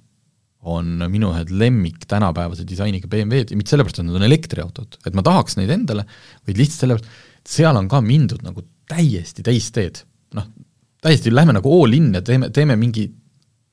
on 0.69 1.07
minu 1.09 1.31
ühed 1.33 1.53
lemmik 1.57 2.05
tänapäevase 2.09 2.67
disainiga 2.69 3.09
BMW-d 3.09 3.55
ja 3.55 3.59
mitte 3.59 3.73
sellepärast, 3.73 4.03
et 4.03 4.09
nad 4.09 4.19
on 4.19 4.27
elektriautod, 4.27 4.99
et 5.09 5.15
ma 5.17 5.25
tahaks 5.25 5.57
neid 5.57 5.73
endale, 5.73 6.05
vaid 6.45 6.61
lihtsalt 6.61 6.85
sellepärast, 6.85 7.23
et 7.41 7.55
seal 7.55 7.79
on 7.81 7.89
ka 7.89 8.03
mindud 8.05 8.45
nagu 8.45 8.65
täiesti 8.91 9.45
teist 9.47 9.73
teed. 9.77 10.03
noh, 10.37 10.47
täiesti 11.03 11.33
lähme 11.33 11.57
nagu 11.57 11.73
all 11.73 11.97
in 11.97 12.12
ja 12.14 12.21
teeme, 12.23 12.50
teeme 12.55 12.76
mingi 12.79 13.09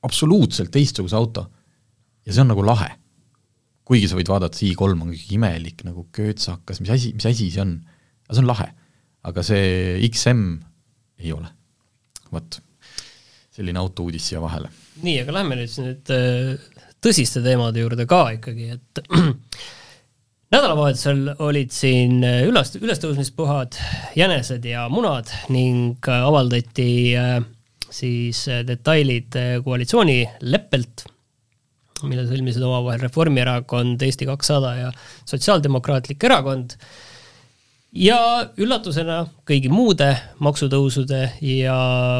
absoluutselt 0.02 0.72
teistsuguse 0.72 1.16
auto. 1.16 1.46
ja 2.24 2.32
see 2.32 2.40
on 2.44 2.52
nagu 2.54 2.64
lahe. 2.64 2.88
kuigi 3.84 4.08
sa 4.08 4.16
võid 4.16 4.32
vaadata, 4.32 4.56
see 4.56 4.72
i3 4.72 4.96
on 4.96 5.12
ikkagi 5.12 5.36
imelik 5.36 5.84
nagu 5.84 6.08
köötsakas, 6.12 6.80
mis 6.80 6.92
asi, 6.92 7.12
mis 7.16 7.28
asi 7.28 7.50
see 7.52 7.62
on, 7.64 7.76
aga 8.24 8.38
see 8.38 8.44
on 8.44 8.48
lahe. 8.48 8.70
aga 9.28 9.44
see 9.44 10.08
XM 10.08 10.42
ei 11.20 11.36
ole. 11.36 11.52
vot, 12.32 12.60
selline 13.52 13.80
autouudis 13.84 14.32
siia 14.32 14.40
vahele. 14.40 14.72
nii, 15.04 15.20
aga 15.20 15.36
lähme 15.36 15.60
nüüd, 15.60 15.78
nüüd 15.84 16.77
tõsiste 17.04 17.42
teemade 17.44 17.82
juurde 17.82 18.06
ka 18.08 18.22
ikkagi, 18.36 18.72
et 18.76 19.02
nädalavahetusel 20.54 21.34
olid 21.44 21.74
siin 21.74 22.22
üles, 22.22 22.72
ülestõusmispühad, 22.80 23.78
jänesed 24.18 24.64
ja 24.66 24.86
munad 24.92 25.30
ning 25.52 26.08
avaldati 26.08 26.88
siis 27.88 28.44
detailid 28.68 29.36
koalitsioonileppelt, 29.64 31.04
mille 32.08 32.24
sõlmisid 32.28 32.64
omavahel 32.64 33.02
Reformierakond, 33.06 34.02
Eesti 34.04 34.28
kakssada 34.28 34.74
ja 34.78 34.90
Sotsiaaldemokraatlik 35.28 36.24
Erakond. 36.28 36.76
Ja 37.98 38.18
üllatusena 38.60 39.22
kõigi 39.48 39.70
muude 39.72 40.10
maksutõusude 40.44 41.22
ja 41.40 41.78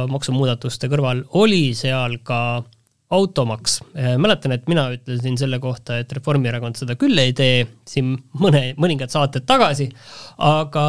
maksumuudatuste 0.08 0.88
kõrval 0.88 1.20
oli 1.36 1.76
seal 1.76 2.16
ka 2.24 2.64
automaks. 3.10 3.80
mäletan, 4.20 4.52
et 4.52 4.66
mina 4.68 4.88
ütlesin 4.92 5.38
selle 5.40 5.58
kohta, 5.62 5.98
et 6.02 6.12
Reformierakond 6.12 6.76
seda 6.76 6.96
küll 7.00 7.18
ei 7.20 7.32
tee 7.36 7.62
siin 7.88 8.16
mõne, 8.40 8.74
mõningad 8.80 9.12
saated 9.12 9.46
tagasi, 9.48 9.88
aga 10.44 10.84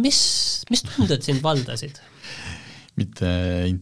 mis, 0.00 0.22
mis 0.70 0.82
tunded 0.88 1.22
sind 1.26 1.44
valdasid? 1.44 2.00
mitte 3.00 3.28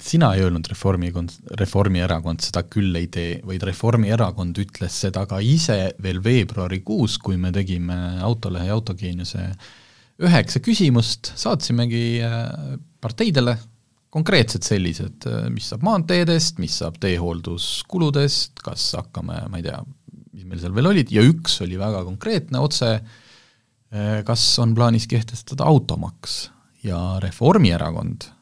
sina 0.05 0.29
ei 0.37 0.45
öelnud 0.45 0.69
Reformikond, 0.71 1.33
Reformierakond 1.59 2.45
seda 2.45 2.63
küll 2.71 2.95
ei 3.01 3.09
tee, 3.11 3.39
vaid 3.47 3.65
Reformierakond 3.67 4.61
ütles 4.63 4.95
seda 5.07 5.25
ka 5.27 5.41
ise 5.43 5.95
veel 6.05 6.21
veebruarikuus, 6.23 7.17
kui 7.25 7.41
me 7.41 7.51
tegime 7.55 7.97
Autolehe 8.23 8.69
ja 8.69 8.77
Autogeeniuse 8.77 9.49
üheksa 10.23 10.63
küsimust, 10.63 11.33
saatsimegi 11.41 12.21
parteidele 13.03 13.57
konkreetsed 14.15 14.65
sellised, 14.65 15.27
mis 15.53 15.69
saab 15.73 15.85
maanteedest, 15.87 16.59
mis 16.63 16.79
saab 16.81 16.97
teehoolduskuludest, 17.03 18.63
kas 18.65 18.87
hakkame, 18.97 19.43
ma 19.51 19.61
ei 19.61 19.67
tea, 19.67 19.81
mis 20.33 20.47
meil 20.49 20.63
seal 20.63 20.77
veel 20.77 20.91
olid, 20.93 21.13
ja 21.13 21.25
üks 21.27 21.61
oli 21.65 21.81
väga 21.81 22.05
konkreetne, 22.07 22.63
otse, 22.65 22.95
kas 24.25 24.47
on 24.63 24.73
plaanis 24.77 25.09
kehtestada 25.11 25.69
automaks. 25.69 26.47
ja 26.85 27.19
Reformierakond 27.21 28.29
äh, 28.29 28.38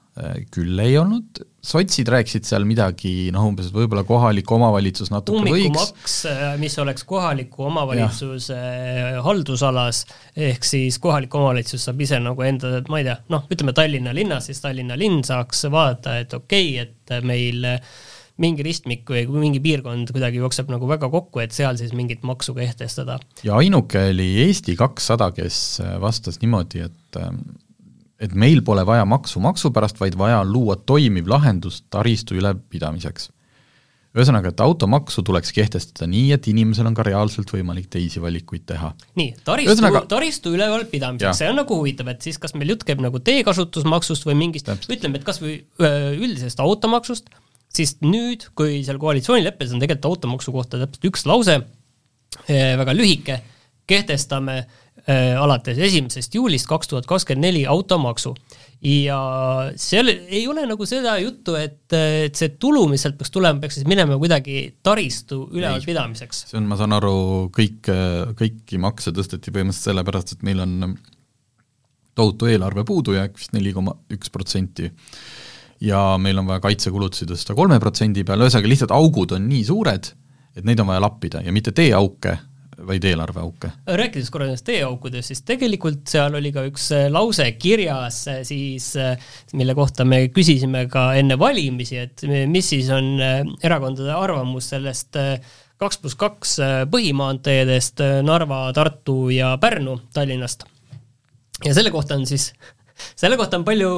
küll 0.52 0.80
ei 0.80 0.96
olnud, 0.96 1.42
sotsid 1.66 2.08
rääkisid 2.08 2.46
seal 2.46 2.64
midagi 2.68 3.28
noh, 3.34 3.48
umbes, 3.50 3.68
et 3.68 3.76
võib-olla 3.76 4.04
kohalik 4.06 4.50
omavalitsus 4.56 5.10
natuke 5.12 5.42
ummikumaks, 5.42 6.16
äh, 6.30 6.44
mis 6.60 6.76
oleks 6.80 7.04
kohaliku 7.08 7.66
omavalitsuse 7.68 8.56
ja. 8.56 9.22
haldusalas, 9.26 10.04
ehk 10.48 10.64
siis 10.66 10.96
kohalik 11.02 11.34
omavalitsus 11.36 11.84
saab 11.88 12.00
ise 12.06 12.20
nagu 12.22 12.46
enda, 12.46 12.78
ma 12.92 13.02
ei 13.02 13.08
tea, 13.08 13.16
noh, 13.34 13.44
ütleme 13.52 13.74
Tallinna 13.76 14.14
linnas, 14.16 14.48
siis 14.48 14.62
Tallinna 14.64 14.98
linn 14.98 15.24
saaks 15.26 15.66
vaadata, 15.72 16.16
et 16.22 16.36
okei 16.38 16.70
okay,, 16.80 16.86
et 16.86 17.26
meil 17.26 17.66
mingi 18.40 18.64
ristmik 18.64 19.08
või 19.08 19.26
mingi 19.46 19.60
piirkond 19.64 20.12
kuidagi 20.12 20.40
jookseb 20.40 20.72
nagu 20.72 20.88
väga 20.88 21.08
kokku, 21.12 21.40
et 21.44 21.56
seal 21.56 21.76
siis 21.80 21.92
mingit 21.96 22.24
maksu 22.26 22.56
kehtestada. 22.56 23.18
ja 23.44 23.60
ainuke 23.60 24.08
oli 24.14 24.32
Eesti 24.46 24.76
kakssada, 24.80 25.32
kes 25.36 25.80
vastas 26.00 26.40
niimoodi, 26.44 26.84
et 26.88 27.20
et 28.22 28.34
meil 28.34 28.62
pole 28.64 28.84
vaja 28.86 29.06
maksu 29.08 29.40
maksu 29.44 29.70
pärast, 29.74 29.98
vaid 30.00 30.16
vaja 30.18 30.40
on 30.42 30.52
luua 30.52 30.76
toimiv 30.76 31.28
lahendus 31.30 31.82
taristu 31.92 32.36
ülepidamiseks. 32.38 33.30
ühesõnaga, 34.16 34.48
et 34.48 34.60
automaksu 34.64 35.20
tuleks 35.28 35.50
kehtestada 35.52 36.06
nii, 36.08 36.30
et 36.32 36.46
inimesel 36.48 36.86
on 36.88 36.94
ka 36.96 37.04
reaalselt 37.04 37.50
võimalik 37.52 37.90
teisi 37.92 38.22
valikuid 38.22 38.64
teha. 38.70 38.94
nii, 39.20 39.34
taristu 39.44 39.74
Ühesõnaga..., 39.74 40.06
taristu 40.08 40.54
ülevalpidamiseks, 40.56 41.42
see 41.42 41.50
on 41.50 41.60
nagu 41.60 41.76
huvitav, 41.76 42.08
et 42.14 42.24
siis 42.24 42.40
kas 42.40 42.56
meil 42.56 42.72
jutt 42.72 42.86
käib 42.88 43.02
nagu 43.04 43.20
teekasutusmaksust 43.20 44.24
või 44.28 44.38
mingist, 44.46 44.70
ütleme, 44.88 45.20
et 45.20 45.26
kas 45.26 45.42
või 45.42 45.58
üldisest 46.16 46.62
automaksust, 46.64 47.28
siis 47.76 47.98
nüüd, 48.00 48.48
kui 48.56 48.80
seal 48.86 48.96
koalitsioonileppes 49.02 49.76
on 49.76 49.84
tegelikult 49.84 50.14
automaksu 50.14 50.56
kohta 50.56 50.80
täpselt 50.80 51.10
üks 51.10 51.28
lause, 51.28 51.60
väga 52.48 52.96
lühike, 52.96 53.42
kehtestame 53.86 54.62
Äh, 54.62 54.85
alates 55.06 55.78
esimesest 55.78 56.34
juulist 56.34 56.66
kaks 56.66 56.88
tuhat 56.90 57.06
kakskümmend 57.06 57.46
neli 57.46 57.66
automaksu. 57.70 58.34
ja 58.82 59.18
seal 59.78 60.10
ei 60.10 60.42
ole 60.50 60.66
nagu 60.66 60.86
seda 60.86 61.14
juttu, 61.22 61.54
et, 61.56 61.84
et 61.94 62.34
see 62.36 62.56
tulu, 62.60 62.84
mis 62.90 63.02
sealt 63.06 63.16
peaks 63.18 63.30
tulema, 63.32 63.60
peaks 63.62 63.78
siis 63.78 63.86
minema 63.88 64.18
kuidagi 64.18 64.64
taristu 64.82 65.46
ülevalpidamiseks. 65.54 66.44
see 66.50 66.58
on, 66.58 66.66
ma 66.68 66.78
saan 66.80 66.96
aru, 66.98 67.16
kõik, 67.54 67.92
kõiki 68.38 68.80
makse 68.82 69.14
tõsteti 69.14 69.54
põhimõtteliselt 69.54 69.92
sellepärast, 69.92 70.34
et 70.36 70.46
meil 70.46 70.64
on 70.66 70.96
tohutu 72.16 72.50
eelarve 72.50 72.84
puudujääk, 72.88 73.36
vist 73.38 73.54
neli 73.56 73.72
koma 73.76 73.94
üks 74.12 74.32
protsenti 74.32 74.90
ja 75.80 76.16
meil 76.20 76.38
on 76.40 76.48
vaja 76.48 76.62
kaitsekulutusi 76.64 77.28
tõsta 77.28 77.56
kolme 77.56 77.78
protsendi 77.82 78.24
peale, 78.26 78.46
ühesõnaga 78.46 78.70
lihtsalt 78.70 78.94
augud 78.96 79.36
on 79.36 79.48
nii 79.50 79.64
suured, 79.68 80.10
et 80.56 80.66
neid 80.66 80.80
on 80.80 80.88
vaja 80.90 81.02
lappida 81.04 81.42
ja 81.44 81.52
mitte 81.54 81.74
teeauke, 81.76 82.36
vaid 82.86 83.04
eelarveauke? 83.08 83.70
rääkides 83.98 84.30
korra 84.32 84.48
nendest 84.48 84.66
teeaukudest, 84.68 85.32
siis 85.32 85.42
tegelikult 85.46 86.06
seal 86.10 86.36
oli 86.38 86.52
ka 86.54 86.64
üks 86.68 86.88
äh, 86.94 87.06
lause 87.12 87.46
kirjas 87.60 88.22
äh, 88.30 88.40
siis, 88.46 88.92
äh, 89.00 89.16
mille 89.56 89.74
kohta 89.78 90.06
me 90.08 90.26
küsisime 90.34 90.86
ka 90.92 91.08
enne 91.18 91.38
valimisi, 91.40 92.00
et 92.06 92.24
mis 92.50 92.70
siis 92.74 92.90
on 92.94 93.16
erakondade 93.20 94.14
arvamus 94.14 94.70
sellest 94.74 95.18
kaks 95.80 96.00
pluss 96.00 96.16
kaks 96.18 96.56
põhimaanteedest 96.92 98.00
Narva, 98.24 98.64
Tartu 98.76 99.26
ja 99.34 99.52
Pärnu 99.60 99.98
Tallinnast. 100.14 100.64
ja 101.64 101.74
selle 101.76 101.92
kohta 101.94 102.16
on 102.16 102.26
siis, 102.26 102.52
selle 103.20 103.36
kohta 103.36 103.60
on 103.60 103.66
palju, 103.68 103.92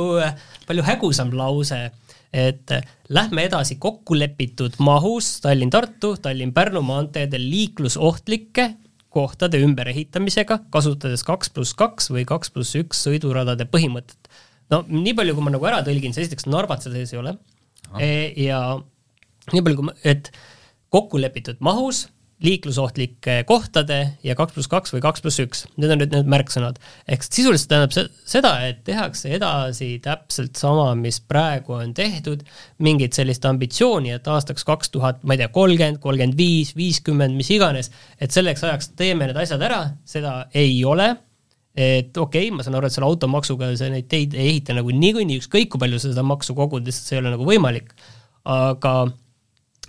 palju 0.67 0.87
hägusam 0.91 1.33
lause 1.39 1.89
et 2.33 2.73
lähme 3.09 3.47
edasi 3.49 3.79
kokkulepitud 3.81 4.77
mahus 4.85 5.39
Tallinn-Tartu, 5.45 6.15
Tallinn-Pärnu 6.25 6.83
maanteedel 6.85 7.45
liiklusohtlike 7.51 8.69
kohtade 9.09 9.61
ümberehitamisega, 9.65 10.61
kasutades 10.71 11.25
kaks 11.27 11.51
pluss 11.55 11.75
kaks 11.79 12.11
või 12.13 12.27
kaks 12.29 12.53
pluss 12.53 12.77
üks 12.79 13.01
sõiduradade 13.07 13.65
põhimõtet. 13.71 14.29
no 14.71 14.85
nii 14.89 15.15
palju, 15.17 15.35
kui 15.35 15.47
ma 15.47 15.55
nagu 15.55 15.71
ära 15.71 15.81
tõlgin, 15.87 16.13
siis 16.13 16.29
esiteks 16.29 16.47
Narvat 16.51 16.85
seal 16.85 16.99
sees 16.99 17.15
ei 17.15 17.23
ole 17.23 17.35
e, 17.97 18.11
ja 18.45 18.61
nii 19.55 19.65
palju, 19.65 19.81
kui 19.81 19.89
ma, 19.89 19.97
et 20.05 20.31
kokku 20.93 21.21
lepitud 21.21 21.61
mahus 21.65 22.07
liiklusohtlike 22.45 23.43
kohtade 23.49 23.99
ja 24.23 24.35
kaks 24.39 24.55
pluss 24.55 24.71
kaks 24.71 24.95
või 24.95 25.03
kaks 25.03 25.25
pluss 25.25 25.43
üks, 25.43 25.65
need 25.77 25.91
on 25.91 26.03
nüüd 26.03 26.15
need 26.15 26.31
märksõnad. 26.31 26.79
ehk 27.11 27.27
sisuliselt 27.27 27.71
tähendab 27.73 28.13
seda, 28.29 28.53
et 28.69 28.85
tehakse 28.87 29.33
edasi 29.35 29.91
täpselt 30.05 30.57
sama, 30.57 30.93
mis 30.99 31.19
praegu 31.21 31.75
on 31.81 31.95
tehtud, 31.95 32.45
mingit 32.79 33.19
sellist 33.19 33.45
ambitsiooni, 33.49 34.15
et 34.15 34.29
aastaks 34.31 34.67
kaks 34.69 34.95
tuhat, 34.95 35.25
ma 35.25 35.35
ei 35.35 35.43
tea, 35.43 35.51
kolmkümmend, 35.55 35.99
kolmkümmend 36.05 36.39
viis, 36.39 36.75
viiskümmend, 36.79 37.35
mis 37.39 37.51
iganes, 37.55 37.91
et 38.21 38.35
selleks 38.35 38.63
ajaks 38.65 38.93
teeme 38.99 39.27
need 39.27 39.43
asjad 39.43 39.65
ära, 39.67 39.83
seda 40.07 40.45
ei 40.55 40.79
ole 40.87 41.17
et 41.79 42.17
okei 42.17 42.49
okay,, 42.49 42.55
ma 42.55 42.65
saan 42.67 42.79
aru, 42.79 42.89
et 42.89 42.95
selle 42.95 43.07
automaksuga 43.07 43.71
sa 43.79 43.91
neid 43.91 44.09
teid 44.11 44.35
ei 44.35 44.55
ehita 44.55 44.75
nagu 44.79 44.95
niikuinii, 44.95 45.39
ükskõik 45.43 45.71
kui 45.75 45.83
palju 45.83 46.01
sa 46.01 46.11
seda 46.11 46.25
maksu 46.27 46.55
kogud, 46.59 46.87
lihtsalt 46.87 47.11
see 47.11 47.19
ei 47.19 47.23
ole 47.23 47.35
nagu 47.35 47.47
võimalik. 47.47 47.93
aga 48.49 48.93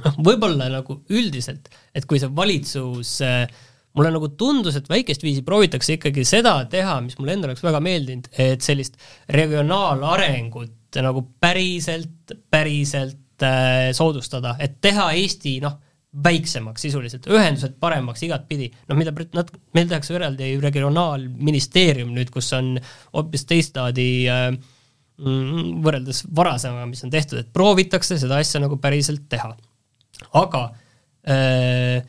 võib-olla 0.27 0.69
nagu 0.71 1.01
üldiselt, 1.09 1.69
et 1.95 2.07
kui 2.09 2.21
see 2.21 2.31
valitsus 2.35 3.17
äh, 3.25 3.43
mulle 3.97 4.11
nagu 4.13 4.29
tundus, 4.37 4.77
et 4.79 4.89
väikest 4.89 5.23
viisi 5.25 5.43
proovitakse 5.45 5.97
ikkagi 5.97 6.25
seda 6.27 6.55
teha, 6.71 6.99
mis 7.05 7.17
mulle 7.19 7.35
endale 7.35 7.53
oleks 7.53 7.65
väga 7.65 7.81
meeldinud, 7.83 8.29
et 8.39 8.63
sellist 8.65 8.99
regionaalarengut 9.33 10.99
nagu 11.05 11.23
päriselt, 11.41 12.33
päriselt 12.51 13.45
äh, 13.45 13.89
soodustada, 13.97 14.55
et 14.61 14.79
teha 14.81 15.11
Eesti 15.17 15.59
noh, 15.63 15.77
väiksemaks 16.25 16.81
sisuliselt, 16.87 17.27
ühendused 17.29 17.75
paremaks 17.81 18.23
igatpidi, 18.25 18.71
noh, 18.89 18.97
mida 18.97 19.13
nad, 19.37 19.51
meil 19.77 19.89
tehakse 19.91 20.15
eraldi 20.17 20.55
regionaalministeerium 20.63 22.15
nüüd, 22.15 22.31
kus 22.33 22.49
on 22.57 22.77
hoopis 23.13 23.45
teist 23.49 23.77
laadi 23.77 24.09
äh, 24.31 24.47
mm, 25.21 25.81
võrreldes 25.85 26.23
varasemaga, 26.35 26.89
mis 26.89 27.05
on 27.05 27.13
tehtud, 27.13 27.43
et 27.43 27.53
proovitakse 27.53 28.17
seda 28.21 28.41
asja 28.41 28.61
nagu 28.63 28.79
päriselt 28.81 29.27
teha 29.29 29.53
aga 30.39 30.63
äh, 31.27 31.99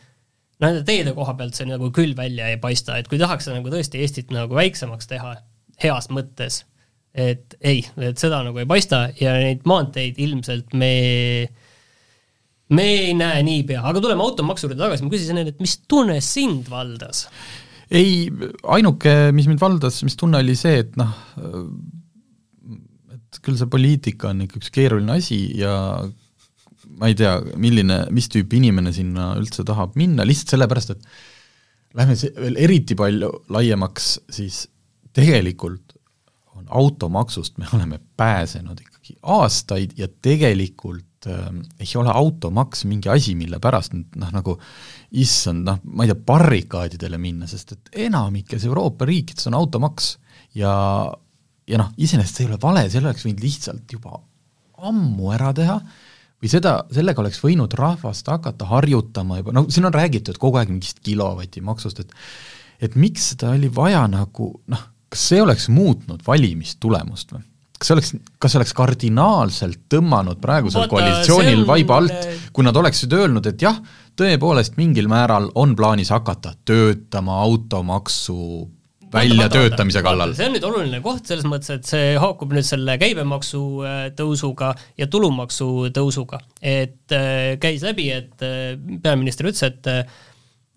nende 0.61 0.83
teede 0.87 1.15
koha 1.17 1.35
pealt 1.39 1.57
see 1.57 1.69
nagu 1.69 1.91
küll 1.95 2.17
välja 2.19 2.51
ei 2.53 2.59
paista, 2.61 2.99
et 3.01 3.09
kui 3.11 3.21
tahaks 3.21 3.49
nagu 3.53 3.73
tõesti 3.73 4.03
Eestit 4.05 4.35
nagu 4.35 4.57
väiksemaks 4.59 5.09
teha, 5.11 5.35
heas 5.81 6.11
mõttes, 6.13 6.63
et 7.17 7.57
ei, 7.61 7.83
et 7.99 8.21
seda 8.21 8.43
nagu 8.47 8.61
ei 8.61 8.69
paista 8.69 9.09
ja 9.19 9.35
neid 9.41 9.65
maanteid 9.69 10.21
ilmselt 10.23 10.77
me 10.79 10.93
me 12.71 12.85
ei 13.01 13.15
näe 13.19 13.41
niipea, 13.43 13.81
aga 13.83 14.03
tuleme 14.03 14.23
automaksu 14.23 14.69
juurde 14.69 14.79
tagasi, 14.79 15.03
ma 15.03 15.11
küsisin 15.11 15.41
enne, 15.41 15.55
et 15.55 15.63
mis 15.63 15.81
tunne 15.91 16.21
sind 16.23 16.71
valdas? 16.71 17.27
ei, 17.91 18.29
ainuke, 18.71 19.33
mis 19.35 19.49
mind 19.51 19.63
valdas, 19.63 19.99
mis 20.07 20.15
tunne 20.19 20.39
oli 20.39 20.55
see, 20.59 20.85
et 20.85 20.93
noh, 21.01 21.11
et 23.17 23.41
küll 23.43 23.59
see 23.59 23.71
poliitika 23.71 24.31
on 24.31 24.45
ikka 24.45 24.61
üks 24.61 24.71
keeruline 24.75 25.17
asi 25.19 25.41
ja 25.59 25.75
ma 26.99 27.11
ei 27.11 27.17
tea, 27.19 27.37
milline, 27.61 28.03
mis 28.15 28.29
tüüpi 28.33 28.59
inimene 28.61 28.93
sinna 28.95 29.33
üldse 29.39 29.65
tahab 29.67 29.97
minna, 30.01 30.27
lihtsalt 30.27 30.57
sellepärast, 30.57 30.97
et 30.97 31.99
lähme 31.99 32.17
veel 32.37 32.59
eriti 32.61 32.97
palju 32.99 33.31
laiemaks, 33.53 34.13
siis 34.33 34.65
tegelikult 35.17 35.97
on 36.61 36.67
automaksust 36.69 37.59
me 37.59 37.67
oleme 37.75 37.99
pääsenud 38.17 38.81
ikkagi 38.83 39.17
aastaid 39.23 39.97
ja 39.99 40.09
tegelikult 40.23 41.27
äh, 41.27 41.49
ei 41.81 41.91
ole 41.97 42.13
automaks 42.15 42.85
mingi 42.85 43.09
asi, 43.09 43.35
mille 43.39 43.59
pärast 43.63 43.95
nüüd 43.97 44.19
noh, 44.21 44.33
nagu 44.35 44.57
issand, 45.11 45.65
noh, 45.67 45.81
ma 45.85 46.05
ei 46.05 46.13
tea, 46.13 46.21
barrikaadidele 46.31 47.19
minna, 47.19 47.49
sest 47.51 47.75
et 47.77 47.93
enamikes 48.07 48.67
Euroopa 48.69 49.09
riikides 49.09 49.51
on 49.51 49.59
automaks 49.59 50.15
ja 50.59 50.73
ja 51.71 51.79
noh, 51.79 51.93
iseenesest 51.97 52.41
see 52.41 52.47
ei 52.47 52.51
ole 52.51 52.61
vale, 52.63 52.87
selle 52.91 53.11
oleks 53.11 53.27
võinud 53.27 53.45
lihtsalt 53.45 53.97
juba 53.97 54.19
ammu 54.91 55.33
ära 55.35 55.53
teha 55.57 55.77
või 56.41 56.53
seda, 56.53 56.77
sellega 56.95 57.23
oleks 57.23 57.43
võinud 57.43 57.75
rahvast 57.79 58.31
hakata 58.33 58.69
harjutama 58.71 59.41
juba, 59.41 59.55
no 59.57 59.67
siin 59.69 59.89
on 59.89 59.95
räägitud 59.95 60.41
kogu 60.41 60.61
aeg 60.61 60.73
mingist 60.73 61.03
kilovatimaksust, 61.05 62.01
et 62.05 62.17
et 62.81 62.97
miks 62.97 63.35
seda 63.35 63.53
oli 63.53 63.69
vaja 63.75 64.07
nagu 64.09 64.55
noh, 64.73 64.85
kas 65.13 65.29
see 65.33 65.43
oleks 65.43 65.69
muutnud 65.69 66.25
valimistulemust 66.27 67.35
või? 67.35 67.45
kas 67.81 67.89
see 67.89 67.97
oleks, 67.97 68.11
kas 68.41 68.53
see 68.53 68.61
oleks 68.61 68.75
kardinaalselt 68.77 69.81
tõmmanud 69.93 70.41
praegusel 70.41 70.85
Vaata, 70.85 70.93
koalitsioonil 70.95 71.63
on... 71.63 71.69
vaiba 71.69 71.97
alt, 72.01 72.27
kui 72.53 72.67
nad 72.67 72.77
oleksid 72.77 73.13
öelnud, 73.17 73.47
et 73.49 73.63
jah, 73.65 73.79
tõepoolest 74.21 74.77
mingil 74.81 75.09
määral 75.09 75.49
on 75.61 75.73
plaanis 75.77 76.13
hakata 76.13 76.53
töötama 76.69 77.39
automaksu 77.41 78.69
väljatöötamise 79.13 80.03
kallal. 80.05 80.35
see 80.39 80.49
on 80.49 80.57
nüüd 80.57 80.67
oluline 80.67 81.01
koht 81.05 81.29
selles 81.31 81.47
mõttes, 81.49 81.73
et 81.75 81.87
see 81.89 82.17
haakub 82.21 82.55
nüüd 82.55 82.67
selle 82.67 82.97
käibemaksu 83.01 83.63
äh, 83.85 84.01
tõusuga 84.17 84.73
ja 84.99 85.09
tulumaksu 85.11 85.91
tõusuga. 85.97 86.41
et 86.63 87.15
äh, 87.17 87.55
käis 87.63 87.85
läbi, 87.87 88.11
et 88.15 88.45
äh, 88.47 88.75
peaminister 89.03 89.51
ütles, 89.51 89.65
et 89.67 89.95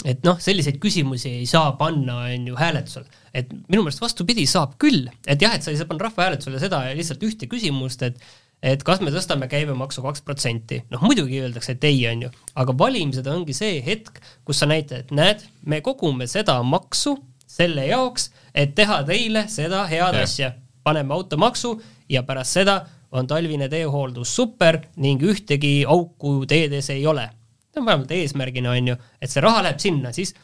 et 0.04 0.24
noh, 0.28 0.40
selliseid 0.42 0.82
küsimusi 0.84 1.30
ei 1.40 1.46
saa 1.48 1.76
panna, 1.80 2.24
on 2.28 2.48
ju, 2.50 2.56
hääletusel. 2.60 3.06
et 3.34 3.52
minu 3.72 3.86
meelest 3.86 4.02
vastupidi, 4.02 4.46
saab 4.50 4.78
küll. 4.82 5.08
et 5.28 5.42
jah, 5.42 5.56
et 5.56 5.66
sa 5.66 5.72
ei 5.72 5.78
saa 5.80 5.90
panna 5.90 6.10
rahvahääletusele 6.10 6.62
seda 6.64 6.86
lihtsalt 6.98 7.24
ühte 7.24 7.52
küsimust, 7.52 8.04
et 8.10 8.20
et 8.64 8.84
kas 8.88 9.02
me 9.04 9.12
tõstame 9.12 9.50
käibemaksu 9.52 10.02
kaks 10.06 10.24
protsenti, 10.24 10.80
noh 10.94 11.02
muidugi 11.04 11.42
öeldakse, 11.44 11.76
et 11.76 11.84
ei, 11.84 12.00
on 12.08 12.22
ju, 12.26 12.30
aga 12.56 12.76
valimised 12.80 13.28
ongi 13.28 13.56
see 13.58 13.82
hetk, 13.84 14.22
kus 14.48 14.62
sa 14.64 14.70
näitad, 14.72 15.04
et 15.04 15.12
näed, 15.12 15.44
me 15.68 15.82
kogume 15.84 16.30
seda 16.32 16.56
maksu 16.64 17.18
selle 17.54 17.86
jaoks, 17.88 18.32
et 18.56 18.74
teha 18.76 19.02
teile 19.08 19.46
seda 19.52 19.86
head 19.92 20.18
ja. 20.18 20.26
asja. 20.26 20.52
paneme 20.84 21.14
automaksu 21.14 21.78
ja 22.10 22.24
pärast 22.28 22.58
seda 22.58 22.82
on 23.14 23.28
talvine 23.30 23.70
teehooldus 23.70 24.36
super 24.36 24.80
ning 24.98 25.22
ühtegi 25.22 25.84
auku 25.88 26.42
teedes 26.50 26.90
ei 26.90 27.06
ole. 27.08 27.30
see 27.74 27.82
on 27.82 27.86
vähemalt 27.86 28.12
eesmärgina, 28.12 28.72
on 28.72 28.88
ju, 28.88 28.96
et 29.22 29.32
see 29.32 29.42
raha 29.42 29.64
läheb 29.66 29.80
sinna, 29.82 30.12
siis 30.14 30.36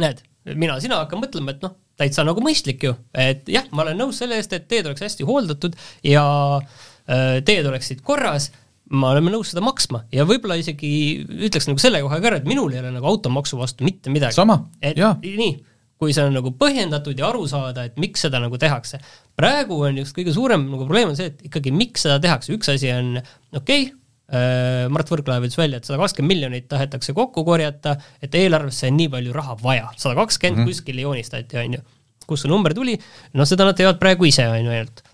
näed, 0.00 0.22
mina, 0.54 0.78
sina 0.80 1.02
hakkad 1.02 1.20
mõtlema, 1.20 1.52
et 1.52 1.64
noh, 1.64 1.74
täitsa 2.00 2.24
nagu 2.24 2.40
mõistlik 2.44 2.84
ju, 2.86 2.94
et 3.16 3.48
jah, 3.52 3.66
ma 3.76 3.84
olen 3.84 3.98
nõus 4.00 4.20
selle 4.22 4.38
eest, 4.40 4.54
et 4.56 4.64
teed 4.68 4.88
oleks 4.88 5.04
hästi 5.04 5.26
hooldatud 5.28 5.76
ja 6.06 6.24
äh, 6.56 7.42
teed 7.44 7.68
oleksid 7.68 8.00
korras, 8.06 8.50
ma 8.92 9.10
oleme 9.12 9.32
nõus 9.34 9.50
seda 9.52 9.64
maksma 9.64 10.04
ja 10.14 10.24
võib-olla 10.28 10.56
isegi 10.60 10.90
ütleks 11.26 11.68
nagu 11.68 11.82
selle 11.82 12.00
koha 12.04 12.20
ka 12.22 12.30
ära, 12.30 12.40
et 12.40 12.48
minul 12.48 12.72
ei 12.72 12.80
ole 12.80 12.92
nagu 12.94 13.08
automaksu 13.10 13.58
vastu 13.60 13.84
mitte 13.84 14.12
midagi. 14.14 14.36
et 14.80 15.00
jaa. 15.00 15.16
nii, 15.20 15.56
kui 15.96 16.12
see 16.12 16.24
on 16.28 16.34
nagu 16.36 16.52
põhjendatud 16.60 17.18
ja 17.18 17.30
aru 17.30 17.46
saada, 17.48 17.86
et 17.88 18.00
miks 18.00 18.26
seda 18.26 18.40
nagu 18.42 18.58
tehakse. 18.60 19.00
praegu 19.36 19.78
on 19.88 20.02
just 20.02 20.16
kõige 20.16 20.34
suurem 20.36 20.66
nagu 20.70 20.84
probleem 20.84 21.12
on 21.12 21.16
see, 21.16 21.30
et 21.32 21.46
ikkagi 21.48 21.72
miks 21.72 22.04
seda 22.04 22.18
tehakse, 22.20 22.52
üks 22.56 22.72
asi 22.72 22.92
on 22.92 23.16
okei 23.16 23.86
okay,, 23.86 23.94
Äh, 24.26 24.88
Mart 24.90 25.06
Võrklaev 25.06 25.44
ütles 25.46 25.58
välja, 25.58 25.78
et 25.78 25.86
sada 25.86 26.00
kakskümmend 26.00 26.32
miljonit 26.32 26.64
tahetakse 26.66 27.12
kokku 27.14 27.44
korjata, 27.46 27.92
et 28.18 28.34
eelarvesse 28.34 28.88
on 28.90 28.96
nii 28.98 29.10
palju 29.12 29.34
raha 29.36 29.54
vaja, 29.60 29.92
sada 29.94 30.16
kakskümmend 30.18 30.64
mhm. 30.64 30.70
kuskile 30.72 31.04
joonistati, 31.04 31.58
on 31.62 31.76
ju. 31.78 31.84
kust 32.26 32.42
see 32.42 32.50
number 32.50 32.74
tuli, 32.74 32.96
noh, 33.38 33.46
seda 33.46 33.68
nad 33.68 33.78
teevad 33.78 34.00
praegu 34.02 34.26
ise, 34.26 34.48
on 34.50 34.64
ju, 34.64 34.72
ainult. 34.74 35.04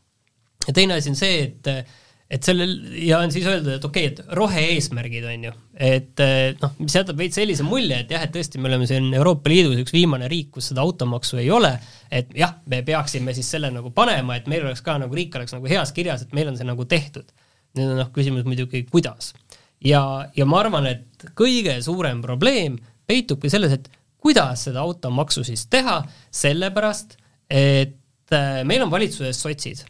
ja 0.65 0.73
teine 0.79 0.97
asi 0.97 1.13
on 1.13 1.19
see, 1.21 1.43
et 1.45 1.69
et 2.33 2.47
sellel 2.49 2.71
ja 3.05 3.19
on 3.21 3.33
siis 3.35 3.45
öeldud, 3.45 3.75
et 3.77 3.85
okei 3.85 4.07
okay,, 4.09 4.25
et 4.25 4.37
rohe-eesmärgid 4.39 5.27
on 5.29 5.47
ju, 5.49 5.53
et 5.89 6.23
noh, 6.63 6.73
mis 6.81 6.97
jätab 6.97 7.19
veits 7.21 7.37
sellise 7.37 7.67
mulje, 7.67 7.99
et 8.05 8.15
jah, 8.15 8.25
et 8.25 8.33
tõesti, 8.33 8.61
me 8.63 8.71
oleme 8.71 8.89
siin 8.89 9.11
Euroopa 9.19 9.53
Liidus 9.53 9.83
üks 9.83 9.93
viimane 9.93 10.31
riik, 10.33 10.49
kus 10.55 10.71
seda 10.73 10.85
automaksu 10.85 11.43
ei 11.43 11.51
ole, 11.53 11.75
et 12.09 12.33
jah, 12.37 12.55
me 12.73 12.81
peaksime 12.87 13.35
siis 13.37 13.51
selle 13.53 13.69
nagu 13.75 13.93
panema, 13.95 14.39
et 14.39 14.49
meil 14.49 14.65
oleks 14.65 14.81
ka 14.87 14.97
nagu 15.03 15.17
riik 15.17 15.37
oleks 15.37 15.53
nagu 15.57 15.69
heas 15.69 15.93
kirjas, 15.93 16.25
et 16.25 16.33
meil 16.37 16.49
on 16.49 16.57
see 16.57 16.69
nagu 16.69 16.87
tehtud. 16.89 17.29
Nüüd 17.77 17.95
on 17.95 18.01
noh, 18.03 18.13
küsimus 18.13 18.49
muidugi, 18.49 18.85
kuidas. 18.89 19.33
ja, 19.85 20.03
ja 20.37 20.47
ma 20.49 20.61
arvan, 20.63 20.89
et 20.89 21.29
kõige 21.37 21.75
suurem 21.85 22.21
probleem 22.25 22.79
peitubki 23.09 23.51
selles, 23.53 23.77
et 23.77 23.93
kuidas 24.23 24.67
seda 24.69 24.85
automaksu 24.87 25.45
siis 25.47 25.67
teha, 25.73 26.01
sellepärast 26.33 27.17
et 27.53 28.33
äh, 28.33 28.63
meil 28.69 28.85
on 28.85 28.93
valitsuses 28.93 29.41
sotsid. 29.43 29.83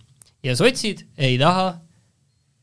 Ja 0.42 0.56
sotsid 0.58 1.04
ei 1.20 1.36
taha, 1.38 1.76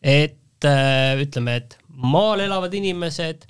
et 0.02 0.66
äh, 0.66 1.16
ütleme, 1.22 1.56
et 1.62 1.78
maal 1.90 2.44
elavad 2.46 2.74
inimesed 2.74 3.48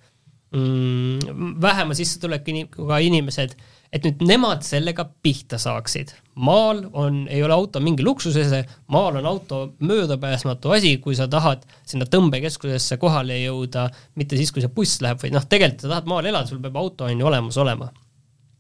mm,, 0.56 1.60
vähema 1.62 1.98
sissetulekuga 1.98 3.02
inimesed 3.06 3.58
et 3.94 4.06
nüüd 4.06 4.22
nemad 4.26 4.62
sellega 4.66 5.06
pihta 5.24 5.58
saaksid. 5.62 6.14
maal 6.40 6.84
on, 6.94 7.24
ei 7.28 7.42
ole 7.44 7.54
auto 7.54 7.82
mingi 7.84 8.04
luksusese, 8.06 8.62
maal 8.94 9.18
on 9.20 9.26
auto 9.26 9.62
möödapääsmatu 9.80 10.72
asi, 10.72 10.98
kui 11.04 11.18
sa 11.18 11.28
tahad 11.28 11.66
sinna 11.84 12.06
tõmbekeskusesse 12.06 13.00
kohale 13.02 13.42
jõuda, 13.42 13.90
mitte 14.16 14.38
siis, 14.40 14.54
kui 14.56 14.64
see 14.64 14.72
buss 14.72 15.02
läheb, 15.04 15.20
vaid 15.24 15.36
noh, 15.36 15.48
tegelikult 15.50 15.84
sa 15.84 15.92
tahad 15.96 16.12
maal 16.12 16.30
elada, 16.30 16.48
sul 16.48 16.62
peab 16.64 16.78
auto 16.80 17.10
on 17.10 17.20
ju 17.20 17.28
olemas 17.28 17.58
olema. 17.58 17.90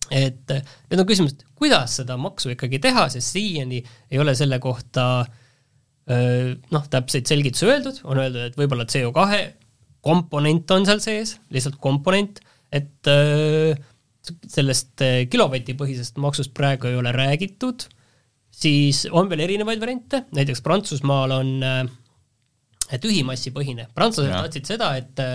et 0.10 0.50
nüüd 0.90 1.04
on 1.04 1.06
küsimus, 1.06 1.36
et 1.38 1.46
kuidas 1.56 2.00
seda 2.02 2.18
maksu 2.18 2.56
ikkagi 2.56 2.80
teha, 2.82 3.06
sest 3.14 3.36
siiani 3.36 3.84
ei 4.10 4.20
ole 4.20 4.34
selle 4.36 4.58
kohta 4.60 5.04
noh, 6.10 6.86
täpseid 6.90 7.30
selgitusi 7.30 7.68
öeldud, 7.70 8.02
on 8.10 8.22
öeldud, 8.22 8.50
et 8.50 8.58
võib-olla 8.58 8.88
CO2 8.90 9.40
komponent 10.06 10.72
on 10.74 10.88
seal 10.88 11.02
sees, 11.04 11.36
lihtsalt 11.54 11.78
komponent, 11.84 12.40
et 12.72 13.10
sellest 14.50 15.04
kilovatipõhisest 15.32 16.20
maksust 16.22 16.54
praegu 16.58 16.90
ei 16.90 16.98
ole 17.00 17.12
räägitud, 17.16 17.86
siis 18.50 19.06
on 19.12 19.30
veel 19.30 19.46
erinevaid 19.46 19.82
variante, 19.82 20.24
näiteks 20.36 20.64
Prantsusmaal 20.66 21.34
on 21.36 21.52
tühimassipõhine, 22.90 23.90
prantslased 23.94 24.34
tahtsid 24.34 24.70
seda, 24.74 24.94
et 24.98 25.26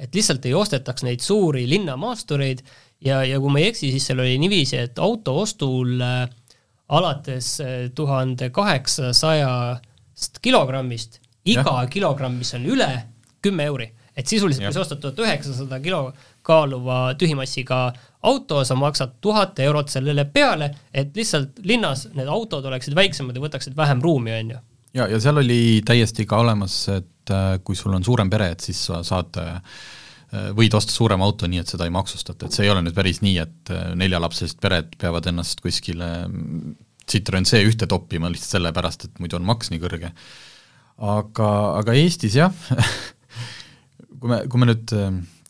et 0.00 0.14
lihtsalt 0.16 0.46
ei 0.48 0.54
ostetaks 0.56 1.04
neid 1.04 1.20
suuri 1.20 1.66
linnamaastureid 1.68 2.62
ja, 3.04 3.18
ja 3.26 3.36
kui 3.36 3.52
ma 3.52 3.60
ei 3.60 3.66
eksi, 3.68 3.90
siis 3.92 4.06
seal 4.08 4.22
oli 4.22 4.38
niiviisi, 4.40 4.78
et 4.80 4.98
auto 5.02 5.34
ostul 5.42 6.00
alates 6.88 7.50
tuhande 7.94 8.48
kaheksasajast 8.54 9.89
kilogrammist 10.42 11.20
iga 11.44 11.82
ja. 11.82 11.88
kilogramm, 11.90 12.38
mis 12.40 12.52
on 12.54 12.66
üle, 12.68 12.90
kümme 13.42 13.64
euri. 13.70 13.88
et 14.16 14.26
sisuliselt, 14.26 14.66
kui 14.66 14.74
sa 14.74 14.82
ostad 14.82 15.00
tuhat 15.00 15.20
üheksasada 15.22 15.78
kilo 15.80 16.00
kaaluva 16.44 17.14
tühimassiga 17.16 17.92
auto, 18.26 18.64
sa 18.64 18.76
maksad 18.76 19.14
tuhat 19.22 19.58
eurot 19.64 19.88
sellele 19.88 20.26
peale, 20.28 20.68
et 20.92 21.14
lihtsalt 21.16 21.62
linnas 21.64 22.08
need 22.16 22.28
autod 22.28 22.66
oleksid 22.68 22.96
väiksemad 22.98 23.38
ja 23.38 23.44
võtaksid 23.44 23.78
vähem 23.78 24.02
ruumi, 24.04 24.34
on 24.34 24.52
ju. 24.56 24.60
ja, 24.98 25.06
ja 25.08 25.20
seal 25.22 25.40
oli 25.40 25.80
täiesti 25.86 26.26
ka 26.28 26.42
olemas, 26.44 26.82
et 26.92 27.32
äh, 27.32 27.54
kui 27.64 27.78
sul 27.78 27.94
on 27.96 28.04
suurem 28.04 28.30
pere, 28.30 28.50
et 28.56 28.66
siis 28.66 28.82
sa 28.90 29.00
saad 29.06 29.40
äh, 29.40 29.62
võid 30.58 30.74
osta 30.76 30.92
suurema 30.92 31.24
auto 31.24 31.48
nii, 31.48 31.62
et 31.62 31.72
seda 31.72 31.88
ei 31.88 31.94
maksustata, 31.94 32.46
et 32.46 32.58
see 32.58 32.66
ei 32.66 32.74
ole 32.74 32.84
nüüd 32.84 32.98
päris 32.98 33.22
nii, 33.24 33.38
et 33.40 33.72
äh, 33.72 33.92
neljalapselised 33.96 34.60
pered 34.60 34.92
peavad 35.00 35.32
ennast 35.32 35.64
kuskile 35.64 36.10
Citroen 37.10 37.48
C 37.48 37.62
ühte 37.66 37.88
toppima 37.90 38.30
lihtsalt 38.30 38.58
sellepärast, 38.58 39.08
et 39.08 39.20
muidu 39.22 39.40
on 39.40 39.48
maks 39.48 39.72
nii 39.72 39.82
kõrge. 39.82 40.12
aga, 41.00 41.50
aga 41.80 41.98
Eestis 41.98 42.36
jah 42.38 42.54
kui 44.20 44.28
me, 44.30 44.42
kui 44.50 44.60
me 44.60 44.72
nüüd 44.72 44.96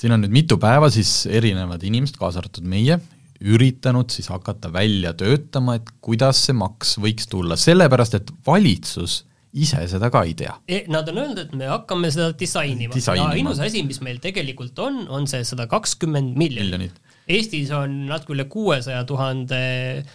siin 0.00 0.14
on 0.16 0.22
nüüd 0.24 0.34
mitu 0.34 0.58
päeva 0.60 0.90
siis 0.92 1.24
erinevad 1.28 1.82
inimesed, 1.86 2.18
kaasa 2.20 2.40
arvatud 2.40 2.68
meie, 2.68 2.98
üritanud 3.40 4.12
siis 4.12 4.28
hakata 4.32 4.70
välja 4.72 5.12
töötama, 5.16 5.78
et 5.80 5.88
kuidas 6.04 6.44
see 6.46 6.56
maks 6.56 6.96
võiks 7.00 7.28
tulla, 7.30 7.58
sellepärast 7.60 8.16
et 8.20 8.32
valitsus 8.46 9.24
ise 9.56 9.82
seda 9.90 10.10
ka 10.12 10.22
ei 10.28 10.36
tea 10.38 10.52
e,. 10.68 10.84
Nad 10.92 11.08
on 11.10 11.20
öelnud, 11.24 11.40
et 11.42 11.54
me 11.58 11.68
hakkame 11.70 12.10
seda 12.14 12.30
disainima, 12.38 12.94
disainima. 12.94 13.32
ainus 13.34 13.62
asi, 13.64 13.82
mis 13.86 14.00
meil 14.04 14.20
tegelikult 14.22 14.78
on, 14.78 15.02
on 15.10 15.26
see 15.30 15.42
sada 15.48 15.66
kakskümmend 15.70 16.36
miljonit. 16.38 17.00
Eestis 17.30 17.72
on 17.74 18.04
natuke 18.10 18.34
üle 18.36 18.46
kuuesaja 18.50 19.02
tuhande 19.08 19.58
eh, 19.60 20.14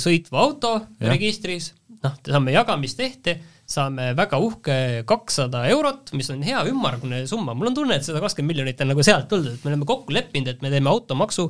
sõitva 0.00 0.40
auto 0.40 0.72
ja. 0.78 1.10
registris, 1.10 1.72
noh, 2.02 2.14
saame 2.24 2.54
jagamistehte 2.54 3.36
saame 3.66 4.12
väga 4.16 4.38
uhke 4.42 4.76
kakssada 5.08 5.64
eurot, 5.72 6.12
mis 6.16 6.28
on 6.30 6.42
hea 6.46 6.60
ümmargune 6.70 7.24
summa, 7.26 7.54
mul 7.58 7.72
on 7.72 7.76
tunne, 7.76 7.98
et 7.98 8.06
seda 8.06 8.22
kakskümmend 8.22 8.54
miljonit 8.54 8.82
on 8.82 8.92
nagu 8.92 9.04
sealt 9.06 9.26
tulnud, 9.30 9.56
et 9.56 9.64
me 9.64 9.72
oleme 9.72 9.88
kokku 9.88 10.14
leppinud, 10.14 10.52
et 10.52 10.62
me 10.62 10.70
teeme 10.72 10.90
automaksu 10.92 11.48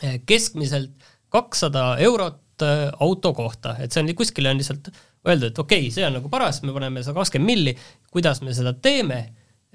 eh, 0.00 0.16
keskmiselt 0.28 1.10
kakssada 1.32 1.90
eurot 2.06 2.64
eh, 2.64 2.86
auto 3.04 3.34
kohta, 3.36 3.76
et 3.84 3.92
see 3.92 4.00
on 4.00 4.12
kuskile 4.16 4.52
on 4.52 4.62
lihtsalt 4.62 4.88
öeldud, 5.28 5.50
et 5.52 5.60
okei 5.60 5.84
okay,, 5.84 5.92
see 5.92 6.06
on 6.08 6.16
nagu 6.16 6.32
paras, 6.32 6.62
me 6.64 6.72
paneme 6.76 7.04
sada 7.04 7.18
kakskümmend 7.20 7.52
milli, 7.52 7.76
kuidas 8.14 8.40
me 8.40 8.56
seda 8.56 8.72
teeme, 8.72 9.20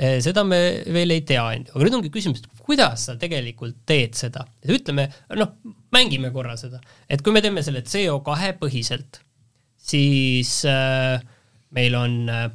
seda 0.02 0.44
me 0.48 0.60
veel 0.90 1.14
ei 1.14 1.26
tea, 1.28 1.44
on 1.44 1.68
ju, 1.68 1.76
aga 1.76 1.86
nüüd 1.86 1.98
ongi 2.00 2.14
küsimus, 2.14 2.42
et 2.42 2.64
kuidas 2.66 3.08
sa 3.10 3.18
tegelikult 3.22 3.84
teed 3.90 4.16
seda, 4.18 4.46
ütleme, 4.66 5.08
noh, 5.38 5.52
mängime 5.94 6.32
korra 6.34 6.56
seda, 6.60 6.82
et 7.12 7.22
kui 7.22 7.36
me 7.36 7.44
teeme 7.44 7.62
selle 7.66 7.84
CO2 7.86 8.56
põhiselt, 8.62 9.22
siis 9.82 10.62
äh, 10.70 11.22
meil 11.76 11.98
on 12.00 12.18
äh, 12.32 12.48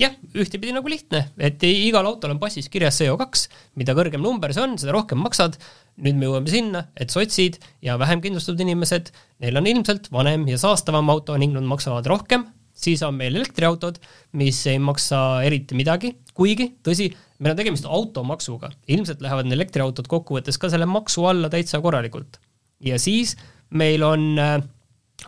jah, 0.00 0.14
ühtepidi 0.34 0.74
nagu 0.74 0.90
lihtne, 0.90 1.28
et 1.38 1.62
igal 1.68 2.06
autol 2.08 2.34
on 2.34 2.42
passis 2.42 2.68
kirjas 2.72 2.98
CO2, 3.00 3.46
mida 3.80 3.94
kõrgem 3.96 4.22
number 4.24 4.52
see 4.54 4.64
on, 4.64 4.76
seda 4.80 4.94
rohkem 4.96 5.22
maksad, 5.24 5.58
nüüd 6.04 6.18
me 6.18 6.28
jõuame 6.28 6.50
sinna, 6.50 6.86
et 6.98 7.14
sotsid 7.14 7.60
ja 7.84 7.96
vähem 8.00 8.22
kindlustatud 8.24 8.64
inimesed, 8.64 9.12
neil 9.44 9.60
on 9.60 9.70
ilmselt 9.70 10.10
vanem 10.14 10.48
ja 10.50 10.58
saastavam 10.60 11.12
auto 11.14 11.36
ning 11.40 11.54
nad 11.54 11.66
maksavad 11.70 12.08
rohkem, 12.10 12.48
siis 12.74 13.02
on 13.06 13.16
meil 13.16 13.36
elektriautod, 13.38 14.00
mis 14.40 14.60
ei 14.70 14.80
maksa 14.82 15.18
eriti 15.46 15.78
midagi, 15.78 16.14
kuigi 16.34 16.72
tõsi, 16.84 17.08
meil 17.38 17.54
on 17.54 17.60
tegemist 17.60 17.88
automaksuga, 17.88 18.72
ilmselt 18.90 19.22
lähevad 19.24 19.48
need 19.48 19.58
elektriautod 19.60 20.10
kokkuvõttes 20.10 20.58
ka 20.60 20.70
selle 20.72 20.88
maksu 20.90 21.26
alla 21.30 21.50
täitsa 21.52 21.80
korralikult. 21.84 22.40
ja 22.84 22.98
siis 22.98 23.36
meil 23.70 24.02
on 24.02 24.38
äh, 24.38 24.58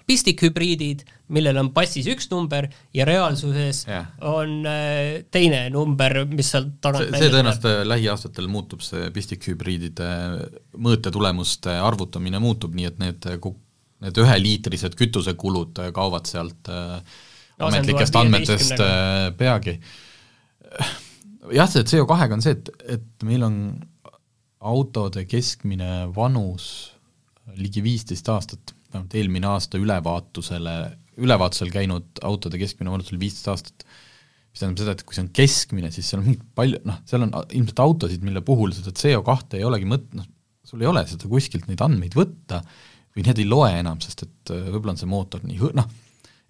pistikhübriidid, 0.06 1.04
millel 1.34 1.58
on 1.58 1.70
passis 1.74 2.06
üks 2.10 2.28
number 2.30 2.68
ja 2.94 3.06
reaalsuses 3.08 3.84
yeah. 3.88 4.08
on 4.26 4.66
äh, 4.68 5.22
teine 5.34 5.66
number, 5.74 6.24
mis 6.30 6.50
sealt 6.52 6.76
tagant 6.84 7.08
see, 7.08 7.22
see 7.22 7.32
tõenäoliselt 7.32 7.68
äh, 7.70 7.78
lähiaastatel 7.88 8.50
muutub, 8.50 8.84
see 8.86 9.08
pistikhübriidide 9.14 10.10
mõõtetulemuste 10.82 11.78
arvutamine 11.82 12.42
muutub, 12.42 12.76
nii 12.78 12.90
et 12.90 13.00
need, 13.02 13.30
need 14.04 14.20
üheliitrised 14.22 14.98
kütusekulud 14.98 15.82
kaovad 15.96 16.30
sealt 16.30 16.70
äh, 16.70 17.00
no, 17.58 17.68
ametlikest 17.70 18.16
andmetest 18.20 18.78
äh, 18.78 19.30
peagi. 19.38 19.78
jah, 21.54 21.68
see 21.70 21.86
CO2-ga 21.86 22.34
on 22.36 22.44
see, 22.44 22.56
et, 22.56 22.72
et 22.98 23.26
meil 23.28 23.46
on 23.46 23.60
autode 24.66 25.26
keskmine 25.30 26.08
vanus 26.16 26.92
ligi 27.56 27.82
viisteist 27.84 28.28
aastat 28.32 28.76
vähemalt 28.96 29.14
eelmine 29.18 29.48
aasta 29.50 29.78
ülevaatusele, 29.78 30.74
ülevaatusel 31.22 31.70
käinud 31.74 32.22
autode 32.24 32.58
keskmine 32.60 32.92
vanus 32.92 33.12
oli 33.12 33.20
viisteist 33.20 33.50
aastat, 33.52 33.86
mis 34.50 34.62
tähendab 34.62 34.82
seda, 34.82 34.94
et 34.96 35.04
kui 35.06 35.16
see 35.16 35.24
on 35.24 35.32
keskmine, 35.36 35.90
siis 35.94 36.10
seal 36.10 36.22
on 36.22 36.38
palju, 36.58 36.80
noh, 36.88 37.00
seal 37.08 37.26
on 37.26 37.34
ilmselt 37.34 37.82
autosid, 37.84 38.24
mille 38.26 38.42
puhul 38.46 38.74
seda 38.76 38.94
CO2 38.96 39.60
ei 39.60 39.66
olegi 39.68 39.88
mõt-, 39.90 40.12
noh, 40.16 40.28
sul 40.66 40.82
ei 40.82 40.90
ole 40.90 41.04
seda 41.08 41.28
kuskilt 41.30 41.68
neid 41.70 41.82
andmeid 41.84 42.16
võtta 42.18 42.62
või 43.16 43.26
need 43.26 43.40
ei 43.42 43.48
loe 43.48 43.72
enam, 43.80 44.00
sest 44.04 44.26
et 44.26 44.54
äh, 44.54 44.66
võib-olla 44.70 44.96
on 44.96 45.02
see 45.02 45.10
mootor 45.10 45.44
nii 45.46 45.60
hõ-, 45.60 45.74
noh, 45.76 45.90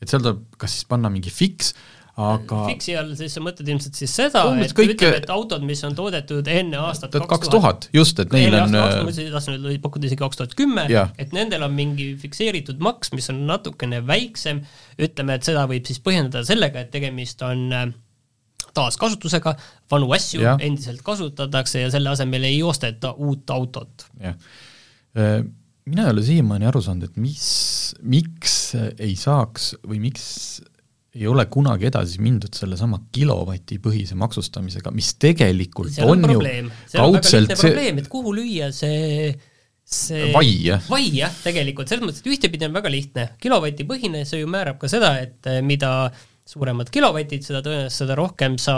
et 0.02 0.08
seal 0.10 0.22
tuleb 0.24 0.42
kas 0.60 0.76
siis 0.76 0.88
panna 0.88 1.10
mingi 1.12 1.30
fiks, 1.32 1.72
aga 2.16 2.62
Fiksi 2.70 2.94
all 2.96 3.10
siis 3.18 3.34
sa 3.36 3.42
mõtled 3.44 3.68
ilmselt 3.68 3.98
siis 3.98 4.12
seda, 4.16 4.46
et 4.64 4.72
kõik- 4.72 4.94
ütleme, 4.94 5.18
et 5.20 5.28
autod, 5.34 5.64
mis 5.68 5.82
on 5.84 5.94
toodetud 5.98 6.48
enne 6.48 6.78
aastat 6.80 7.12
kaks 7.28 7.50
tuhat, 7.52 7.88
just, 7.92 8.18
et 8.24 8.32
neil 8.32 8.54
on 8.56 8.72
tahtsin 8.72 9.58
öelda, 9.58 9.74
pakkuda 9.84 10.08
isegi 10.08 10.22
kaks 10.22 10.40
tuhat 10.40 10.54
kümme, 10.56 10.86
et 11.18 11.32
nendel 11.36 11.66
on 11.68 11.74
mingi 11.76 12.14
fikseeritud 12.22 12.80
maks, 12.80 13.12
mis 13.12 13.28
on 13.32 13.42
natukene 13.50 14.00
väiksem, 14.08 14.62
ütleme, 14.98 15.36
et 15.36 15.44
seda 15.44 15.66
võib 15.68 15.84
siis 15.84 16.00
põhjendada 16.00 16.44
sellega, 16.48 16.86
et 16.86 16.90
tegemist 16.94 17.42
on 17.44 17.66
äh, 17.76 17.86
taaskasutusega, 18.76 19.52
vanu 19.90 20.08
asju 20.16 20.40
Jah. 20.40 20.56
endiselt 20.60 21.02
kasutatakse 21.04 21.84
ja 21.84 21.90
selle 21.92 22.10
asemel 22.12 22.44
ei 22.48 22.62
osteta 22.62 23.12
uut 23.12 23.50
autot. 23.50 24.08
jah. 24.20 24.36
Mina 25.86 26.06
ei 26.06 26.14
ole 26.14 26.24
siiamaani 26.26 26.68
aru 26.68 26.82
saanud, 26.84 27.10
et 27.10 27.18
mis, 27.20 27.48
miks 28.02 28.56
ei 28.76 29.14
saaks 29.18 29.74
või 29.86 30.00
miks 30.08 30.26
ei 31.16 31.26
ole 31.30 31.46
kunagi 31.48 31.88
edasi 31.88 32.20
mindud 32.20 32.56
sellesama 32.56 33.00
kilovatipõhise 33.14 34.18
maksustamisega, 34.20 34.92
mis 34.92 35.14
tegelikult 35.22 35.94
seal 35.94 36.12
on 36.12 36.26
on, 36.28 36.34
ju 36.36 36.42
kaudselt 36.92 37.54
see 37.54 37.70
probleem, 37.70 38.00
et 38.02 38.10
kuhu 38.12 38.34
lüüa 38.36 38.72
see 38.74 39.30
see 39.86 40.32
vai, 40.34 40.48
jah. 40.66 40.82
vai 40.90 41.04
jah, 41.14 41.34
tegelikult, 41.44 41.88
selles 41.88 42.02
mõttes, 42.02 42.24
et 42.24 42.32
ühtepidi 42.34 42.66
on 42.66 42.74
väga 42.74 42.90
lihtne, 42.90 43.26
kilovatipõhine, 43.42 44.24
see 44.26 44.42
ju 44.42 44.50
määrab 44.50 44.80
ka 44.82 44.90
seda, 44.90 45.14
et 45.22 45.46
eh, 45.46 45.60
mida 45.64 46.10
suuremad 46.46 46.90
kilovatid, 46.94 47.44
seda 47.46 47.62
tõenäoliselt, 47.62 47.94
seda 47.94 48.16
rohkem 48.18 48.56
sa 48.62 48.76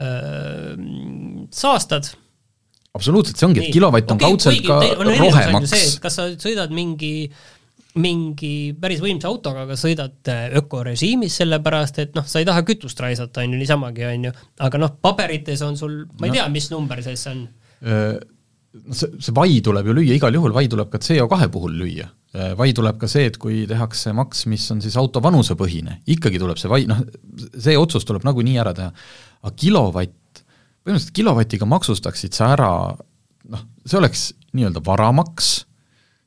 öö, 0.00 0.76
saastad. 1.52 2.08
Absoluutselt, 2.96 3.38
see 3.38 3.46
ongi, 3.48 3.64
et 3.66 3.72
kilovatt 3.74 4.10
on 4.14 4.18
kaudselt 4.20 4.62
ka 4.66 4.80
rohemaks. 4.98 5.98
kas 6.02 6.16
sa 6.20 6.28
sõidad 6.34 6.72
mingi 6.74 7.30
mingi 7.98 8.70
päris 8.78 9.00
võimsa 9.02 9.26
autoga, 9.26 9.64
aga 9.66 9.74
sõidad 9.78 10.28
äh, 10.30 10.44
ökorežiimis, 10.60 11.34
sellepärast 11.40 11.96
et 11.98 12.12
noh, 12.14 12.22
sa 12.28 12.38
ei 12.38 12.46
taha 12.46 12.62
kütust 12.62 13.00
raisata, 13.02 13.42
on 13.42 13.56
ju, 13.56 13.58
niisamagi, 13.58 14.04
on 14.06 14.28
ju, 14.28 14.32
aga 14.62 14.78
noh, 14.78 14.92
paberites 15.02 15.62
on 15.66 15.74
sul, 15.80 16.04
ma 16.20 16.28
ei 16.28 16.30
No. 16.30 16.36
tea, 16.38 16.44
mis 16.54 16.68
number 16.70 17.02
see 17.02 17.16
siis 17.18 17.26
on. 17.32 17.40
no 17.82 18.94
see, 18.94 19.10
see 19.18 19.34
vai 19.34 19.58
tuleb 19.64 19.90
ju 19.90 19.96
lüüa 19.98 20.14
igal 20.20 20.34
juhul, 20.38 20.54
vai 20.54 20.68
tuleb 20.70 20.90
ka 20.92 21.00
CO2 21.02 21.48
puhul 21.50 21.74
lüüa. 21.82 22.06
vai 22.56 22.70
tuleb 22.72 22.94
ka 23.00 23.08
see, 23.10 23.24
et 23.26 23.40
kui 23.42 23.64
tehakse 23.66 24.12
maks, 24.14 24.44
mis 24.46 24.68
on 24.70 24.78
siis 24.84 24.94
auto 25.00 25.18
vanusepõhine, 25.24 25.96
ikkagi 26.14 26.38
tuleb 26.38 26.60
see 26.62 26.70
vai, 26.70 26.84
noh, 26.86 27.00
see 27.58 27.74
otsus 27.74 28.06
tuleb 28.06 28.22
nagunii 28.22 28.54
ära 28.62 28.70
teha. 28.76 28.92
aga 29.42 29.54
kilovatt, 29.58 30.14
põhimõtteliselt 30.84 31.16
kilovatiga 31.16 31.68
maksustaksid 31.68 32.36
sa 32.36 32.52
ära 32.54 32.70
noh, 33.50 33.66
see 33.84 33.98
oleks 34.00 34.30
nii-öelda 34.56 34.82
varamaks, 34.86 35.50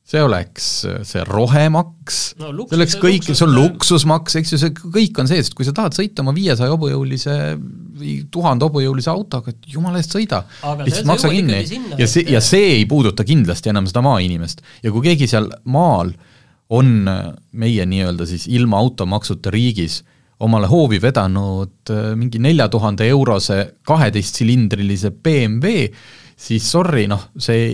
see 0.08 0.20
oleks 0.24 0.68
see 1.08 1.24
rohemaks 1.28 2.20
No 2.40 2.52
see 2.52 2.78
oleks 2.78 2.98
kõik, 3.00 3.30
see 3.30 3.46
on 3.46 3.54
luksusmaks, 3.56 4.36
eks 4.40 4.54
ju, 4.54 4.60
see 4.62 4.74
kõik 4.76 5.22
on 5.24 5.30
sees, 5.32 5.50
et 5.50 5.58
kui 5.58 5.68
sa 5.68 5.74
tahad 5.76 5.96
sõita 5.96 6.24
oma 6.26 6.36
viiesaja 6.36 6.74
hobujõulise 6.76 7.38
või 8.00 8.18
tuhande 8.34 8.68
hobujõulise 8.68 9.12
autoga, 9.14 9.54
et 9.54 9.72
jumala 9.74 10.02
eest 10.02 10.16
sõida 10.16 10.44
lihtsalt 10.84 11.10
maksa 11.10 11.32
kinni 11.32 11.64
ja 12.00 12.10
see, 12.10 12.26
ja 12.36 12.44
see 12.44 12.78
ei 12.80 12.86
puuduta 12.90 13.26
kindlasti 13.28 13.72
enam 13.72 13.88
seda 13.90 14.04
maainimest. 14.06 14.64
ja 14.84 14.92
kui 14.92 15.08
keegi 15.08 15.30
seal 15.32 15.50
maal 15.64 16.14
on 16.74 17.08
meie 17.52 17.86
nii-öelda 17.86 18.28
siis 18.28 18.48
ilma 18.52 18.80
automaksuta 18.84 19.52
riigis 19.54 20.02
omale 20.44 20.70
hoovi 20.72 21.00
vedanud 21.04 21.94
äh, 21.94 22.14
mingi 22.20 22.42
nelja 22.44 22.70
tuhande 22.72 23.08
eurose 23.10 23.60
kaheteistsilindrilise 23.88 25.14
BMW, 25.24 25.88
siis 26.40 26.68
sorry, 26.70 27.06
noh, 27.12 27.30
see 27.40 27.74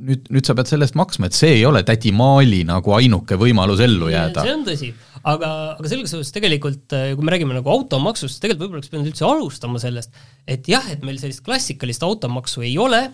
nüüd, 0.00 0.26
nüüd 0.32 0.46
sa 0.46 0.56
pead 0.56 0.70
selle 0.70 0.88
eest 0.88 0.96
maksma, 0.98 1.28
et 1.28 1.36
see 1.36 1.58
ei 1.58 1.64
ole 1.68 1.82
tädi 1.86 2.12
Maali 2.16 2.62
nagu 2.68 2.94
ainuke 2.96 3.38
võimalus 3.40 3.82
ellu 3.84 4.10
jääda. 4.12 4.44
see 4.46 4.56
on 4.56 4.66
tõsi, 4.66 4.90
aga, 5.20 5.52
aga 5.76 5.92
selles 5.92 6.12
suhtes 6.14 6.32
tegelikult, 6.36 6.86
kui 6.88 7.26
me 7.26 7.34
räägime 7.34 7.56
nagu 7.56 7.72
automaksust, 7.74 8.40
tegelikult 8.42 8.66
võib-olla 8.66 8.80
oleks 8.80 8.92
pidanud 8.92 9.12
üldse 9.12 9.26
alustama 9.28 9.82
sellest, 9.82 10.22
et 10.48 10.68
jah, 10.70 10.86
et 10.92 11.04
meil 11.06 11.20
sellist 11.22 11.44
klassikalist 11.46 12.04
automaksu 12.06 12.64
ei 12.66 12.76
ole, 12.80 13.04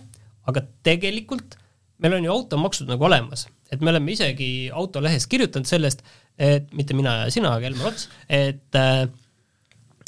aga 0.46 0.62
tegelikult 0.86 1.58
meil 2.02 2.18
on 2.18 2.26
ju 2.26 2.34
automaksud 2.34 2.90
nagu 2.90 3.08
olemas, 3.08 3.46
et 3.72 3.82
me 3.82 3.90
oleme 3.92 4.12
isegi 4.12 4.68
autolehes 4.74 5.26
kirjutanud 5.30 5.68
sellest, 5.68 6.04
et 6.38 6.72
mitte 6.76 6.94
mina 6.94 7.22
ja 7.24 7.30
sina, 7.32 7.54
aga 7.56 7.70
Elmar 7.70 7.92
Ots, 7.92 8.08
et 8.28 8.76
äh, 8.76 9.06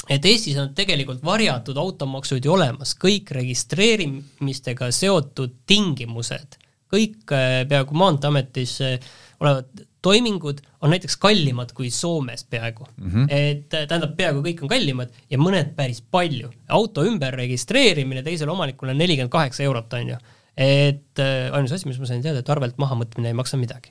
et 0.08 0.24
Eestis 0.24 0.56
on 0.60 0.72
tegelikult 0.76 1.22
varjatud 1.24 1.76
automaksud 1.80 2.44
ju 2.44 2.54
olemas, 2.54 2.94
kõik 3.00 3.32
registreerimistega 3.36 4.90
seotud 4.94 5.58
tingimused, 5.68 6.56
kõik 6.88 7.34
äh, 7.36 7.60
peaaegu 7.68 7.96
Maanteeametis 7.98 8.78
äh, 8.84 8.96
olevad 9.42 9.84
toimingud 10.02 10.62
on 10.80 10.92
näiteks 10.94 11.18
kallimad 11.20 11.72
kui 11.76 11.90
Soomes 11.90 12.44
peaaegu 12.48 12.86
mm. 12.96 13.10
-hmm. 13.10 13.26
et 13.28 13.74
äh, 13.74 13.86
tähendab, 13.90 14.16
peaaegu 14.16 14.42
kõik 14.46 14.62
on 14.62 14.72
kallimad 14.72 15.12
ja 15.30 15.38
mõned 15.38 15.74
päris 15.76 16.00
palju. 16.00 16.50
auto 16.68 17.04
ümberregistreerimine 17.04 18.22
teisele 18.22 18.50
omanikule 18.50 18.94
on 18.94 18.98
nelikümmend 18.98 19.32
kaheksa 19.32 19.62
eurot, 19.62 19.92
on 19.92 20.08
ju. 20.08 20.16
et 20.56 21.20
ainus 21.52 21.72
asi, 21.72 21.88
mis 21.88 21.98
ma 21.98 22.06
sain 22.06 22.22
teada, 22.22 22.38
et 22.38 22.48
arvelt 22.50 22.78
mahamõtmine 22.78 23.28
ei 23.28 23.34
maksa 23.34 23.56
midagi. 23.56 23.90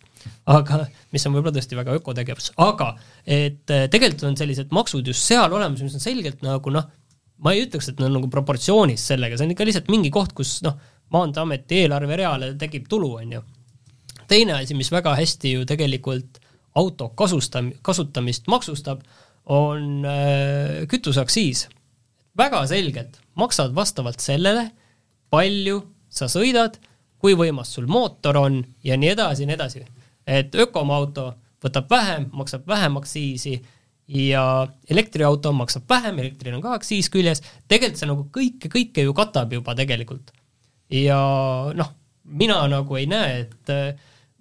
Aga, 0.53 0.83
mis 1.15 1.25
on 1.27 1.35
võib-olla 1.35 1.55
tõesti 1.57 1.77
väga 1.77 1.95
ökotegevus, 1.99 2.51
aga 2.63 2.93
et 3.23 3.73
äh, 3.73 3.87
tegelikult 3.91 4.27
on 4.29 4.37
sellised 4.39 4.73
maksud 4.75 5.07
just 5.07 5.25
seal 5.27 5.53
olemas, 5.53 5.83
mis 5.83 5.97
on 5.97 6.03
selgelt 6.03 6.43
nagu 6.45 6.73
noh, 6.73 6.87
ma 7.43 7.53
ei 7.53 7.65
ütleks, 7.67 7.91
et 7.91 8.01
nad 8.01 8.09
on 8.09 8.17
nagu 8.19 8.31
proportsioonis 8.33 9.03
sellega, 9.11 9.37
see 9.37 9.47
on 9.47 9.53
ikka 9.53 9.67
lihtsalt 9.67 9.91
mingi 9.93 10.13
koht, 10.13 10.35
kus 10.37 10.59
noh, 10.65 10.77
Maanteeameti 11.07 11.85
eelarvereale 11.85 12.49
tekib 12.59 12.89
tulu, 12.91 13.13
on 13.21 13.37
ju. 13.37 13.41
teine 14.27 14.57
asi, 14.57 14.75
mis 14.75 14.89
väga 14.91 15.13
hästi 15.15 15.53
ju 15.53 15.67
tegelikult 15.67 16.41
auto 16.75 17.13
kasustam-, 17.15 17.71
kasutamist 17.81 18.49
maksustab, 18.51 19.05
on 19.47 20.03
äh, 20.05 20.83
kütuseaktsiis. 20.91 21.69
väga 22.37 22.65
selgelt 22.67 23.21
maksad 23.35 23.75
vastavalt 23.75 24.19
sellele, 24.19 24.67
palju 25.29 25.79
sa 26.09 26.27
sõidad, 26.31 26.75
kui 27.17 27.33
võimas 27.37 27.71
sul 27.73 27.87
mootor 27.89 28.37
on 28.37 28.59
ja 28.83 28.97
nii 28.97 29.13
edasi 29.15 29.43
ja 29.43 29.49
nii 29.49 29.57
edasi. 29.57 29.85
Et 30.27 30.55
ökomauto 30.55 31.31
võtab 31.63 31.89
vähem, 31.89 32.27
maksab 32.35 32.67
vähem 32.69 32.99
aktsiisi 32.99 33.55
ja 34.07 34.43
elektriauto 34.89 35.51
maksab 35.55 35.87
vähem, 35.89 36.19
elektril 36.23 36.57
on 36.57 36.63
ka 36.63 36.75
aktsiis 36.77 37.09
küljes, 37.11 37.41
tegelikult 37.67 38.01
see 38.01 38.09
nagu 38.09 38.27
kõike, 38.33 38.71
kõike 38.71 39.07
ju 39.07 39.15
katab 39.17 39.55
juba 39.57 39.75
tegelikult. 39.75 40.31
ja 40.93 41.17
noh, 41.75 41.89
mina 42.23 42.61
nagu 42.71 42.99
ei 42.99 43.07
näe, 43.09 43.41
et 43.43 43.73
äh, 43.73 43.97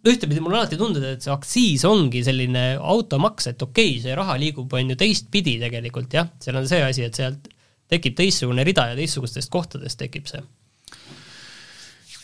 ühtepidi 0.07 0.43
mul 0.43 0.55
on 0.55 0.61
alati 0.61 0.79
tundnud, 0.79 1.03
et 1.03 1.25
see 1.25 1.33
aktsiis 1.35 1.85
ongi 1.89 2.23
selline 2.27 2.67
automaks, 2.79 3.51
et 3.51 3.63
okei 3.63 3.97
okay,, 3.97 4.03
see 4.05 4.15
raha 4.19 4.37
liigub, 4.39 4.71
on 4.71 4.95
ju 4.95 4.99
teistpidi 4.99 5.57
tegelikult 5.63 6.15
jah, 6.15 6.31
seal 6.43 6.61
on 6.61 6.69
see 6.71 6.83
asi, 6.87 7.07
et 7.09 7.19
sealt 7.19 7.51
tekib 7.91 8.15
teistsugune 8.19 8.67
rida 8.67 8.89
ja 8.93 8.99
teistsugustest 8.99 9.51
kohtadest 9.51 9.99
tekib 9.99 10.31
see. 10.31 10.43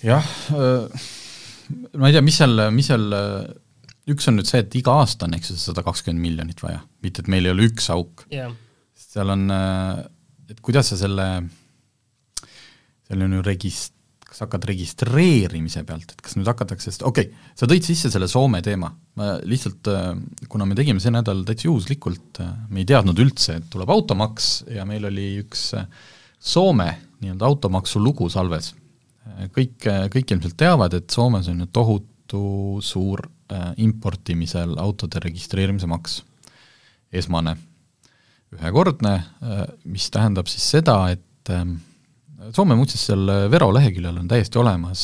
jah, 0.06 0.30
ma 1.98 2.08
ei 2.08 2.16
tea, 2.16 2.24
mis 2.24 2.38
seal, 2.40 2.66
mis 2.74 2.90
seal, 2.90 3.06
üks 4.12 4.28
on 4.30 4.38
nüüd 4.38 4.50
see, 4.50 4.62
et 4.64 4.76
iga 4.80 4.98
aasta 5.02 5.28
on, 5.28 5.36
eks 5.38 5.52
ju, 5.52 5.58
sada 5.60 5.84
kakskümmend 5.86 6.22
miljonit 6.22 6.62
vaja, 6.64 6.82
mitte 7.04 7.24
et 7.24 7.32
meil 7.32 7.48
ei 7.48 7.54
ole 7.54 7.70
üks 7.70 7.88
auk. 7.94 8.26
Jah, 8.32 8.52
seal 8.98 9.32
on, 9.34 9.48
et 10.50 10.62
kuidas 10.64 10.92
sa 10.92 11.00
selle, 11.00 11.28
seal 13.08 13.26
on 13.26 13.36
ju 13.38 13.44
regist-, 13.46 13.96
kas 14.32 14.46
hakkad 14.46 14.64
registreerimise 14.70 15.84
pealt, 15.88 16.14
et 16.14 16.24
kas 16.24 16.38
nüüd 16.38 16.48
hakatakse, 16.48 16.88
sest 16.88 17.04
okei 17.04 17.28
okay,, 17.28 17.52
sa 17.58 17.68
tõid 17.68 17.84
sisse 17.84 18.10
selle 18.12 18.28
Soome 18.32 18.62
teema, 18.64 18.88
ma 19.20 19.34
lihtsalt, 19.44 19.90
kuna 20.52 20.68
me 20.68 20.76
tegime 20.78 21.02
see 21.04 21.12
nädal 21.12 21.44
täitsa 21.48 21.68
juhuslikult, 21.68 22.40
me 22.72 22.80
ei 22.80 22.88
teadnud 22.88 23.20
üldse, 23.22 23.58
et 23.60 23.68
tuleb 23.72 23.92
automaks 23.92 24.52
ja 24.72 24.88
meil 24.88 25.04
oli 25.10 25.34
üks 25.42 25.70
Soome 26.42 26.88
nii-öelda 27.22 27.46
automaksu 27.46 28.00
lugu 28.02 28.26
salves. 28.32 28.72
Kõik, 29.54 29.86
kõik 30.12 30.34
ilmselt 30.34 30.56
teavad, 30.58 30.94
et 30.96 31.10
Soomes 31.10 31.48
on 31.52 31.64
ju 31.64 31.68
tohutu 31.72 32.44
suur 32.82 33.24
importimisel 33.76 34.78
autode 34.80 35.20
registreerimise 35.20 35.88
maks, 35.90 36.22
esmane 37.12 37.56
ühekordne, 38.52 39.12
mis 39.84 40.08
tähendab 40.12 40.48
siis 40.50 40.64
seda, 40.76 40.96
et 41.12 41.52
Soome 42.52 42.74
muuseas 42.74 43.04
seal 43.06 43.28
Vero 43.52 43.68
leheküljel 43.70 44.16
on 44.18 44.26
täiesti 44.26 44.58
olemas 44.58 45.02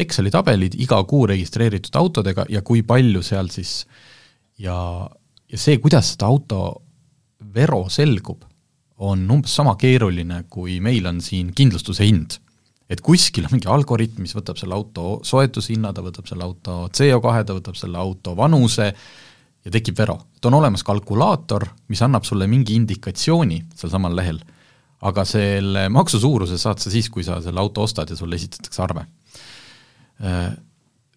Exceli 0.00 0.28
tabelid 0.32 0.74
iga 0.76 0.98
kuu 1.08 1.22
registreeritud 1.30 1.96
autodega 1.96 2.44
ja 2.52 2.60
kui 2.66 2.82
palju 2.84 3.22
seal 3.24 3.48
siis 3.52 3.86
ja, 4.60 4.76
ja 5.48 5.60
see, 5.60 5.78
kuidas 5.80 6.14
seda 6.14 6.28
auto 6.28 6.60
Vero 7.54 7.86
selgub, 7.88 8.44
on 9.00 9.24
umbes 9.32 9.54
sama 9.56 9.74
keeruline, 9.80 10.42
kui 10.52 10.76
meil 10.84 11.08
on 11.08 11.22
siin 11.24 11.54
kindlustuse 11.56 12.04
hind. 12.04 12.36
Et 12.90 13.00
kuskil 13.04 13.46
on 13.46 13.54
mingi 13.54 13.70
algoritm, 13.70 14.24
mis 14.24 14.34
võtab 14.34 14.58
selle 14.58 14.74
auto 14.74 15.20
soetushinna, 15.26 15.92
ta 15.94 16.02
võtab 16.02 16.26
selle 16.30 16.46
auto 16.46 16.84
CO2, 16.90 17.42
ta 17.46 17.56
võtab 17.56 17.78
selle 17.78 18.00
auto 18.00 18.34
vanuse 18.38 18.88
ja 18.90 19.72
tekib 19.72 19.98
Vero. 19.98 20.16
et 20.36 20.48
on 20.48 20.56
olemas 20.58 20.82
kalkulaator, 20.86 21.68
mis 21.92 22.02
annab 22.02 22.26
sulle 22.26 22.48
mingi 22.50 22.74
indikatsiooni 22.80 23.60
sealsamal 23.76 24.16
lehel, 24.16 24.40
aga 25.06 25.24
selle 25.28 25.86
maksu 25.92 26.20
suuruse 26.20 26.58
saad 26.60 26.82
sa 26.82 26.92
siis, 26.92 27.08
kui 27.12 27.24
sa 27.24 27.38
selle 27.44 27.62
auto 27.62 27.84
ostad 27.86 28.10
ja 28.10 28.18
sulle 28.18 28.36
esitatakse 28.40 28.82
arve. 28.82 29.06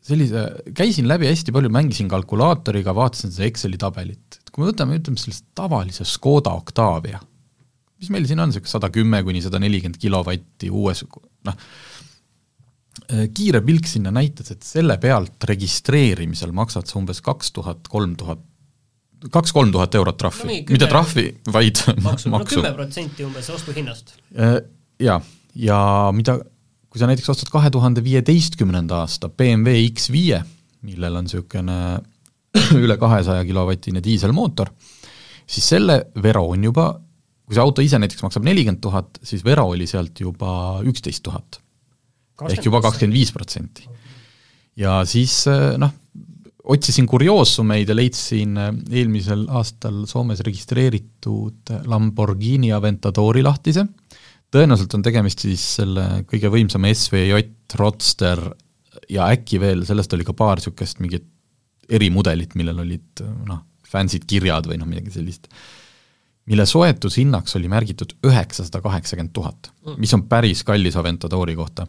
sellise, 0.04 0.46
käisin 0.76 1.08
läbi 1.08 1.28
hästi 1.28 1.52
palju, 1.56 1.72
mängisin 1.72 2.10
kalkulaatoriga, 2.12 2.96
vaatasin 2.96 3.32
seda 3.32 3.48
Exceli 3.50 3.80
tabelit, 3.80 4.40
et 4.40 4.52
kui 4.52 4.64
me 4.64 4.72
võtame, 4.72 5.00
ütleme 5.00 5.20
sellist 5.20 5.48
tavalise 5.56 6.06
Škoda 6.08 6.54
Octavia, 6.60 7.20
mis 8.04 8.12
meil 8.14 8.28
siin 8.30 8.44
on, 8.44 8.52
niisugune 8.52 8.76
sada 8.76 8.92
kümme 8.94 9.24
kuni 9.24 9.42
sada 9.44 9.62
nelikümmend 9.64 10.00
kilovatti 10.02 10.70
uues 10.74 11.06
noh, 11.48 11.58
kiire 13.34 13.62
pilk 13.66 13.88
sinna 13.90 14.12
näitas, 14.14 14.52
et 14.54 14.66
selle 14.66 14.98
pealt 15.02 15.44
registreerimisel 15.50 16.54
maksad 16.56 16.90
sa 16.90 17.00
umbes 17.00 17.22
kaks 17.26 17.52
tuhat, 17.56 17.88
kolm 17.92 18.16
tuhat, 18.20 18.42
kaks-kolm 19.34 19.72
tuhat 19.74 19.96
eurot 19.96 20.18
trahvi. 20.20 20.60
No,, 20.62 20.76
mitte 20.76 20.90
trahvi, 20.92 21.28
vaid 21.54 21.82
maksu, 22.04 22.32
maksu.. 22.36 22.60
no 22.60 22.64
kümme 22.64 22.74
protsenti 22.78 23.26
umbes 23.26 23.50
ostuhinnast. 23.54 24.16
Jaa, 25.02 25.20
ja 25.56 25.80
mida, 26.16 26.38
kui 26.90 27.02
sa 27.02 27.10
näiteks 27.10 27.32
ostad 27.34 27.52
kahe 27.54 27.72
tuhande 27.74 28.04
viieteistkümnenda 28.06 29.04
aasta 29.04 29.30
BMW 29.30 29.88
X5, 29.90 30.44
millel 30.88 31.20
on 31.20 31.28
niisugune 31.28 31.80
üle 32.84 32.98
kahesaja 33.02 33.46
kilovatine 33.48 34.04
diiselmootor, 34.04 34.70
siis 35.48 35.66
selle 35.76 36.04
vero 36.24 36.46
on 36.54 36.70
juba, 36.70 36.92
kui 37.44 37.58
see 37.58 37.64
auto 37.64 37.84
ise 37.84 38.00
näiteks 38.00 38.24
maksab 38.24 38.46
nelikümmend 38.48 38.82
tuhat, 38.84 39.20
siis 39.26 39.44
vero 39.46 39.68
oli 39.74 39.88
sealt 39.90 40.20
juba 40.24 40.80
üksteist 40.88 41.24
tuhat. 41.26 41.60
ehk 42.50 42.66
juba 42.66 42.82
kakskümmend 42.82 43.16
viis 43.16 43.32
protsenti. 43.36 43.88
ja 44.80 45.02
siis 45.06 45.44
noh, 45.78 45.92
otsisin 46.64 47.08
kurioossumeid 47.10 47.90
ja 47.90 47.96
leidsin 47.96 48.56
eelmisel 48.58 49.46
aastal 49.52 50.06
Soomes 50.10 50.40
registreeritud 50.46 51.74
Lamborghini 51.92 52.72
Aventadori 52.74 53.44
lahtise, 53.44 53.86
tõenäoliselt 54.54 54.96
on 54.96 55.04
tegemist 55.04 55.44
siis 55.44 55.66
selle 55.80 56.24
kõige 56.30 56.52
võimsama 56.54 56.92
SVJ 56.94 57.44
Roadster 57.80 58.42
ja 59.12 59.28
äkki 59.34 59.60
veel, 59.62 59.84
sellest 59.88 60.14
oli 60.16 60.26
ka 60.28 60.36
paar 60.38 60.62
niisugust 60.62 61.02
mingit 61.04 61.28
erimudelit, 61.94 62.56
millel 62.56 62.80
olid 62.84 63.24
noh, 63.48 63.64
fancy'd 63.90 64.26
kirjad 64.30 64.68
või 64.70 64.80
noh, 64.80 64.88
midagi 64.90 65.14
sellist, 65.14 65.50
mille 66.46 66.66
soetushinnaks 66.66 67.56
oli 67.56 67.70
märgitud 67.72 68.16
üheksasada 68.28 68.82
kaheksakümmend 68.84 69.34
tuhat, 69.34 69.72
mis 69.98 70.14
on 70.14 70.26
päris 70.28 70.64
kallis 70.68 70.98
Aventadori 71.00 71.56
kohta. 71.56 71.88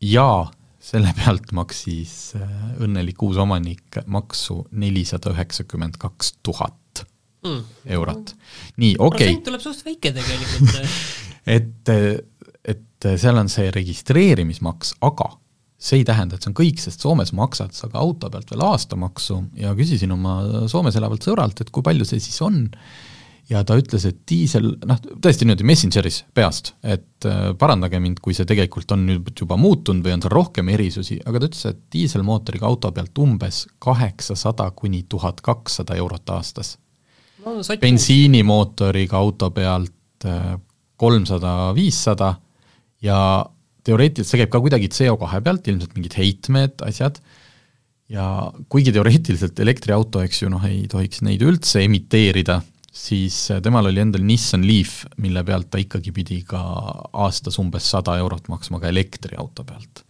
Ja 0.00 0.46
selle 0.80 1.12
pealt 1.16 1.52
maksis 1.52 2.34
õnnelik 2.80 3.20
uus 3.22 3.36
omanik 3.40 4.00
maksu 4.08 4.62
nelisada 4.72 5.34
üheksakümmend 5.34 5.98
kaks 6.00 6.32
tuhat 6.42 7.04
mm. 7.44 7.60
eurot. 7.86 8.34
nii, 8.80 8.94
okei 8.98 9.34
okay.. 9.34 9.44
tuleb 9.44 9.60
suhteliselt 9.60 9.90
väike 9.90 10.14
tegelikult 10.16 10.80
et, 11.58 11.92
et 12.64 13.10
seal 13.20 13.40
on 13.40 13.52
see 13.52 13.68
registreerimismaks, 13.76 14.96
aga 15.04 15.28
see 15.80 16.02
ei 16.02 16.04
tähenda, 16.04 16.36
et 16.36 16.44
see 16.44 16.50
on 16.52 16.58
kõik, 16.58 16.80
sest 16.82 17.00
Soomes 17.00 17.32
maksad 17.36 17.72
sa 17.76 17.88
ka 17.88 18.00
auto 18.02 18.28
pealt 18.32 18.50
veel 18.52 18.66
aastamaksu. 18.66 19.38
Ja 19.60 19.72
küsisin 19.78 20.12
oma 20.12 20.66
Soomes 20.68 20.98
elavalt 21.00 21.24
sõbralt, 21.24 21.62
et 21.62 21.72
kui 21.72 21.84
palju 21.86 22.04
see 22.08 22.20
siis 22.20 22.36
on, 22.44 22.66
ja 23.50 23.62
ta 23.66 23.76
ütles, 23.80 24.04
et 24.06 24.20
diisel, 24.28 24.68
noh, 24.86 25.00
tõesti 25.24 25.46
niimoodi 25.46 25.66
Messengeris 25.66 26.20
peast, 26.36 26.74
et 26.84 27.26
äh, 27.28 27.50
parandage 27.58 28.00
mind, 28.02 28.20
kui 28.22 28.36
see 28.36 28.48
tegelikult 28.48 28.92
on 28.94 29.06
nüüd 29.08 29.32
juba 29.40 29.56
muutunud 29.60 30.04
või 30.04 30.14
on 30.14 30.24
seal 30.24 30.34
rohkem 30.36 30.70
erisusi, 30.74 31.18
aga 31.24 31.40
ta 31.40 31.50
ütles, 31.50 31.64
et 31.72 31.80
diiselmootoriga 31.96 32.68
auto 32.68 32.92
pealt 32.94 33.22
umbes 33.24 33.64
kaheksasada 33.82 34.70
kuni 34.76 35.02
tuhat 35.08 35.40
kakssada 35.44 35.96
eurot 35.98 36.36
aastas. 36.36 36.76
No,. 37.40 37.56
bensiinimootoriga 37.80 39.16
auto 39.16 39.48
pealt 39.56 40.28
äh, 40.28 40.52
kolmsada, 41.00 41.72
viissada 41.74 42.34
ja 43.00 43.18
teoreetiliselt 43.86 44.32
see 44.32 44.40
käib 44.42 44.52
ka 44.52 44.60
kuidagi 44.62 44.90
CO2 44.92 45.44
pealt, 45.44 45.70
ilmselt 45.70 45.94
mingid 45.96 46.16
heitmed, 46.18 46.82
asjad, 46.86 47.20
ja 48.10 48.24
kuigi 48.72 48.92
teoreetiliselt 48.94 49.60
elektriauto, 49.62 50.24
eks 50.26 50.44
ju, 50.44 50.50
noh, 50.52 50.64
ei 50.66 50.84
tohiks 50.90 51.22
neid 51.26 51.42
üldse 51.46 51.84
emiteerida, 51.86 52.60
siis 52.90 53.36
temal 53.62 53.86
oli 53.90 54.02
endal 54.02 54.24
Nissan 54.26 54.66
Leaf, 54.66 55.04
mille 55.22 55.44
pealt 55.46 55.70
ta 55.70 55.80
ikkagi 55.80 56.12
pidi 56.14 56.40
ka 56.46 56.60
aastas 57.24 57.60
umbes 57.62 57.86
sada 57.92 58.18
eurot 58.20 58.50
maksma 58.50 58.82
ka 58.82 58.90
elektriauto 58.90 59.64
pealt. 59.66 60.04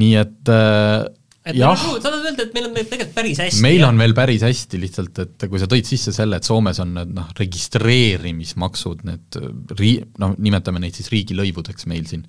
nii 0.00 0.12
et 0.20 0.50
äh, 0.54 1.02
et 1.50 1.58
jah, 1.60 1.76
sa 1.80 2.00
tahad 2.04 2.30
öelda, 2.30 2.46
et 2.46 2.56
meil 2.56 2.68
on 2.68 2.78
tegelikult 2.78 3.12
päris 3.16 3.42
hästi? 3.42 3.64
meil 3.64 3.84
on 3.86 4.00
veel 4.00 4.14
päris 4.16 4.44
hästi, 4.46 4.80
lihtsalt 4.84 5.20
et 5.24 5.46
kui 5.50 5.60
sa 5.62 5.68
tõid 5.70 5.88
sisse 5.88 6.14
selle, 6.16 6.40
et 6.40 6.46
Soomes 6.46 6.80
on 6.82 6.94
need 6.96 7.12
noh, 7.16 7.28
registreerimismaksud, 7.38 9.04
need 9.08 9.40
rii-, 9.78 10.00
noh, 10.22 10.34
nimetame 10.38 10.82
neid 10.82 10.98
siis 10.98 11.10
riigilõivudeks 11.12 11.88
meil 11.90 12.08
siin, 12.10 12.26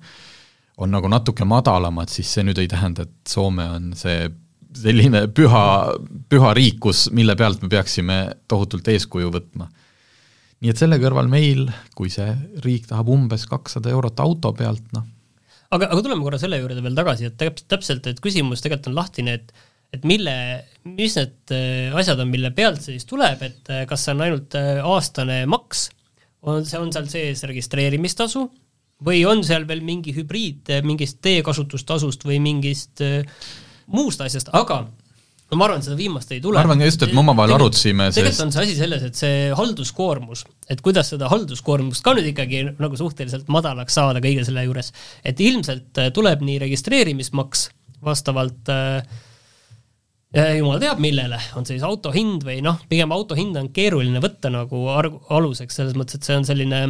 on 0.82 0.92
nagu 0.92 1.10
natuke 1.10 1.46
madalamad, 1.48 2.10
siis 2.12 2.30
see 2.32 2.46
nüüd 2.46 2.60
ei 2.62 2.70
tähenda, 2.70 3.06
et 3.06 3.32
Soome 3.32 3.68
on 3.76 3.92
see 3.98 4.26
selline 4.72 5.26
püha, 5.36 5.64
püha 6.32 6.52
riik, 6.56 6.78
kus, 6.82 7.06
mille 7.14 7.36
pealt 7.38 7.62
me 7.64 7.70
peaksime 7.72 8.18
tohutult 8.48 8.88
eeskuju 8.88 9.32
võtma. 9.32 9.68
nii 10.62 10.70
et 10.70 10.78
selle 10.78 10.98
kõrval 11.02 11.28
meil, 11.28 11.66
kui 11.98 12.10
see 12.12 12.30
riik 12.64 12.86
tahab 12.88 13.10
umbes 13.12 13.44
kakssada 13.50 13.90
eurot 13.92 14.20
auto 14.22 14.52
pealt, 14.56 14.84
noh, 14.96 15.04
aga, 15.72 15.88
aga 15.88 16.00
tuleme 16.04 16.24
korra 16.24 16.40
selle 16.40 16.60
juurde 16.60 16.84
veel 16.84 16.96
tagasi, 16.98 17.28
et 17.30 17.36
täpselt, 17.40 17.68
täpselt, 17.72 18.08
et 18.10 18.22
küsimus 18.22 18.64
tegelikult 18.64 18.92
on 18.92 18.98
lahtine, 19.00 19.36
et 19.40 19.54
et 19.92 20.06
mille, 20.08 20.32
mis 20.88 21.16
need 21.18 21.52
äh, 21.52 21.92
asjad 22.00 22.22
on, 22.22 22.30
mille 22.32 22.48
pealt 22.56 22.80
see 22.80 22.96
siis 22.96 23.08
tuleb, 23.08 23.42
et 23.44 23.72
äh, 23.72 23.82
kas 23.88 24.06
see 24.06 24.14
on 24.14 24.24
ainult 24.24 24.56
äh, 24.56 24.80
aastane 24.88 25.42
maks, 25.50 25.90
on 26.48 26.64
see, 26.64 26.80
on 26.80 26.92
seal 26.94 27.08
sees 27.12 27.44
registreerimistasu 27.48 28.46
või 29.04 29.20
on 29.28 29.42
seal 29.46 29.66
veel 29.68 29.82
mingi 29.84 30.14
hübriid 30.16 30.70
mingist 30.86 31.20
teekasutustasust 31.26 32.24
või 32.24 32.38
mingist 32.42 33.02
muust 33.90 34.22
asjast, 34.22 34.50
aga 34.54 34.84
no 35.52 35.58
ma 35.60 35.68
arvan, 35.68 35.82
et 35.82 35.86
seda 35.86 35.98
viimast 35.98 36.32
ei 36.32 36.40
tule. 36.40 36.56
ma 36.56 36.64
arvan 36.64 36.84
just, 36.86 37.02
et 37.04 37.12
me 37.12 37.20
omavahel 37.22 37.56
arutasime 37.58 38.08
tegelikult 38.08 38.38
sest... 38.38 38.44
on 38.46 38.54
see 38.54 38.64
asi 38.64 38.76
selles, 38.78 39.02
et 39.08 39.18
see 39.18 39.42
halduskoormus, 39.58 40.46
et 40.72 40.80
kuidas 40.84 41.12
seda 41.12 41.28
halduskoormust 41.32 42.04
ka 42.04 42.16
nüüd 42.16 42.30
ikkagi 42.32 42.64
nagu 42.80 42.98
suhteliselt 42.98 43.52
madalaks 43.52 43.98
saada 44.00 44.22
kõige 44.24 44.46
selle 44.48 44.64
juures, 44.64 44.92
et 45.28 45.42
ilmselt 45.44 46.00
äh, 46.00 46.08
tuleb 46.16 46.44
nii 46.46 46.56
registreerimismaks 46.64 47.68
vastavalt 48.02 48.72
äh, 48.72 49.04
jumal 50.56 50.80
teab 50.80 51.02
millele, 51.04 51.38
on 51.58 51.68
see 51.68 51.76
siis 51.76 51.86
auto 51.86 52.14
hind 52.14 52.46
või 52.48 52.62
noh, 52.64 52.80
pigem 52.88 53.12
auto 53.12 53.36
hinda 53.36 53.60
on 53.60 53.68
keeruline 53.76 54.24
võtta 54.24 54.50
nagu 54.52 54.86
arg-, 54.94 55.20
aluseks, 55.36 55.76
selles 55.82 55.98
mõttes, 55.98 56.16
et 56.16 56.28
see 56.28 56.38
on 56.40 56.48
selline, 56.48 56.82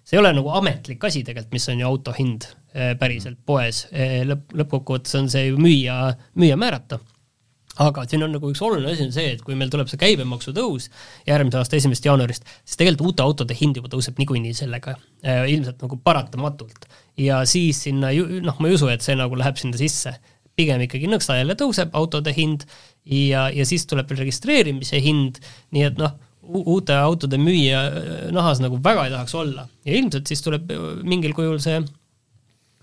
see 0.00 0.16
ei 0.16 0.22
ole 0.22 0.32
nagu 0.38 0.56
ametlik 0.56 1.04
asi 1.04 1.20
tegelikult, 1.26 1.52
mis 1.58 1.68
on 1.68 1.84
ju 1.84 1.92
auto 1.92 2.16
hind 2.16 2.48
äh, 2.72 2.94
päriselt 3.00 3.44
poes, 3.44 3.84
äh, 3.92 4.22
lõpp, 4.24 4.56
lõppkokkuvõttes 4.62 5.20
on 5.20 5.28
see 5.32 5.50
ju 5.50 5.60
müüja, 5.60 6.02
müüja 6.40 6.56
määrata 6.60 7.02
aga 7.80 8.04
siin 8.08 8.24
on 8.24 8.34
nagu 8.34 8.50
üks 8.52 8.60
oluline 8.64 8.92
asi 8.92 9.06
on 9.06 9.12
see, 9.14 9.34
et 9.34 9.44
kui 9.44 9.56
meil 9.58 9.70
tuleb 9.72 9.88
see 9.90 10.00
käibemaksu 10.00 10.52
tõus 10.56 10.88
järgmise 11.28 11.60
aasta 11.60 11.78
esimesest 11.78 12.08
jaanuarist, 12.08 12.48
siis 12.64 12.80
tegelikult 12.80 13.12
uute 13.12 13.24
autode 13.24 13.56
hind 13.56 13.80
juba 13.80 13.90
tõuseb 13.92 14.20
niikuinii 14.20 14.52
sellega 14.56 14.96
äh,, 14.96 15.46
ilmselt 15.54 15.80
nagu 15.84 15.98
paratamatult. 16.04 16.88
ja 17.20 17.42
siis 17.48 17.82
sinna 17.86 18.12
ju, 18.14 18.26
noh, 18.44 18.58
ma 18.60 18.68
ei 18.70 18.76
usu, 18.76 18.90
et 18.92 19.04
see 19.04 19.16
nagu 19.18 19.38
läheb 19.38 19.60
sinna 19.60 19.80
sisse. 19.80 20.14
pigem 20.58 20.82
ikkagi 20.84 21.08
nõksa 21.08 21.38
jälle 21.38 21.54
tõuseb 21.56 21.94
autode 21.96 22.34
hind 22.36 22.66
ja, 23.06 23.48
ja 23.54 23.64
siis 23.64 23.86
tuleb 23.88 24.10
veel 24.10 24.26
registreerimise 24.26 25.00
hind, 25.00 25.38
nii 25.72 25.86
et 25.86 25.96
noh, 26.00 26.18
uute 26.42 26.96
autode 26.98 27.38
müüja 27.40 27.80
äh, 27.86 28.28
nahas 28.34 28.60
nagu 28.60 28.80
väga 28.82 29.06
ei 29.06 29.14
tahaks 29.14 29.34
olla 29.38 29.68
ja 29.86 29.96
ilmselt 29.96 30.28
siis 30.28 30.42
tuleb 30.44 30.68
äh, 30.74 30.86
mingil 31.06 31.32
kujul 31.36 31.60
see, 31.62 31.80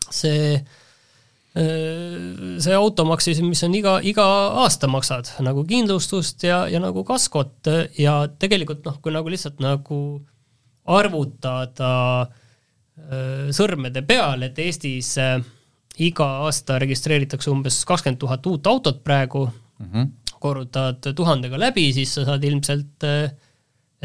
see 0.10 0.56
äh, 0.56 0.76
see 1.58 2.76
automaks 2.76 3.26
siis, 3.30 3.40
mis 3.42 3.64
on 3.66 3.76
iga, 3.78 3.98
iga 4.06 4.26
aasta 4.64 4.90
maksad 4.92 5.32
nagu 5.46 5.64
kindlustust 5.68 6.44
ja, 6.46 6.66
ja 6.70 6.82
nagu 6.84 7.02
kaskot 7.08 7.70
ja 7.98 8.20
tegelikult 8.40 8.86
noh, 8.86 9.00
kui 9.02 9.14
nagu 9.16 9.32
lihtsalt 9.32 9.62
nagu 9.64 10.02
arvutada 10.88 11.94
äh, 12.22 13.48
sõrmede 13.56 14.04
peal, 14.08 14.46
et 14.46 14.60
Eestis 14.62 15.16
äh, 15.22 15.40
iga 16.04 16.28
aasta 16.46 16.78
registreeritakse 16.84 17.52
umbes 17.52 17.82
kakskümmend 17.90 18.22
tuhat 18.22 18.46
uut 18.52 18.70
autot 18.70 19.02
praegu 19.04 19.48
mm, 19.48 19.90
-hmm. 19.90 20.14
korrutad 20.40 21.10
tuhandega 21.16 21.60
läbi, 21.60 21.90
siis 21.94 22.14
sa 22.14 22.26
saad 22.26 22.44
ilmselt 22.44 23.08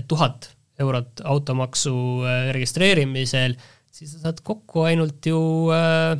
tuhat 0.09 0.51
eurot 0.81 1.21
automaksu 1.25 1.95
registreerimisel, 2.53 3.55
siis 3.93 4.13
sa 4.15 4.19
saad 4.27 4.41
kokku 4.41 4.87
ainult 4.89 5.27
ju 5.27 5.41
äh, 5.75 6.17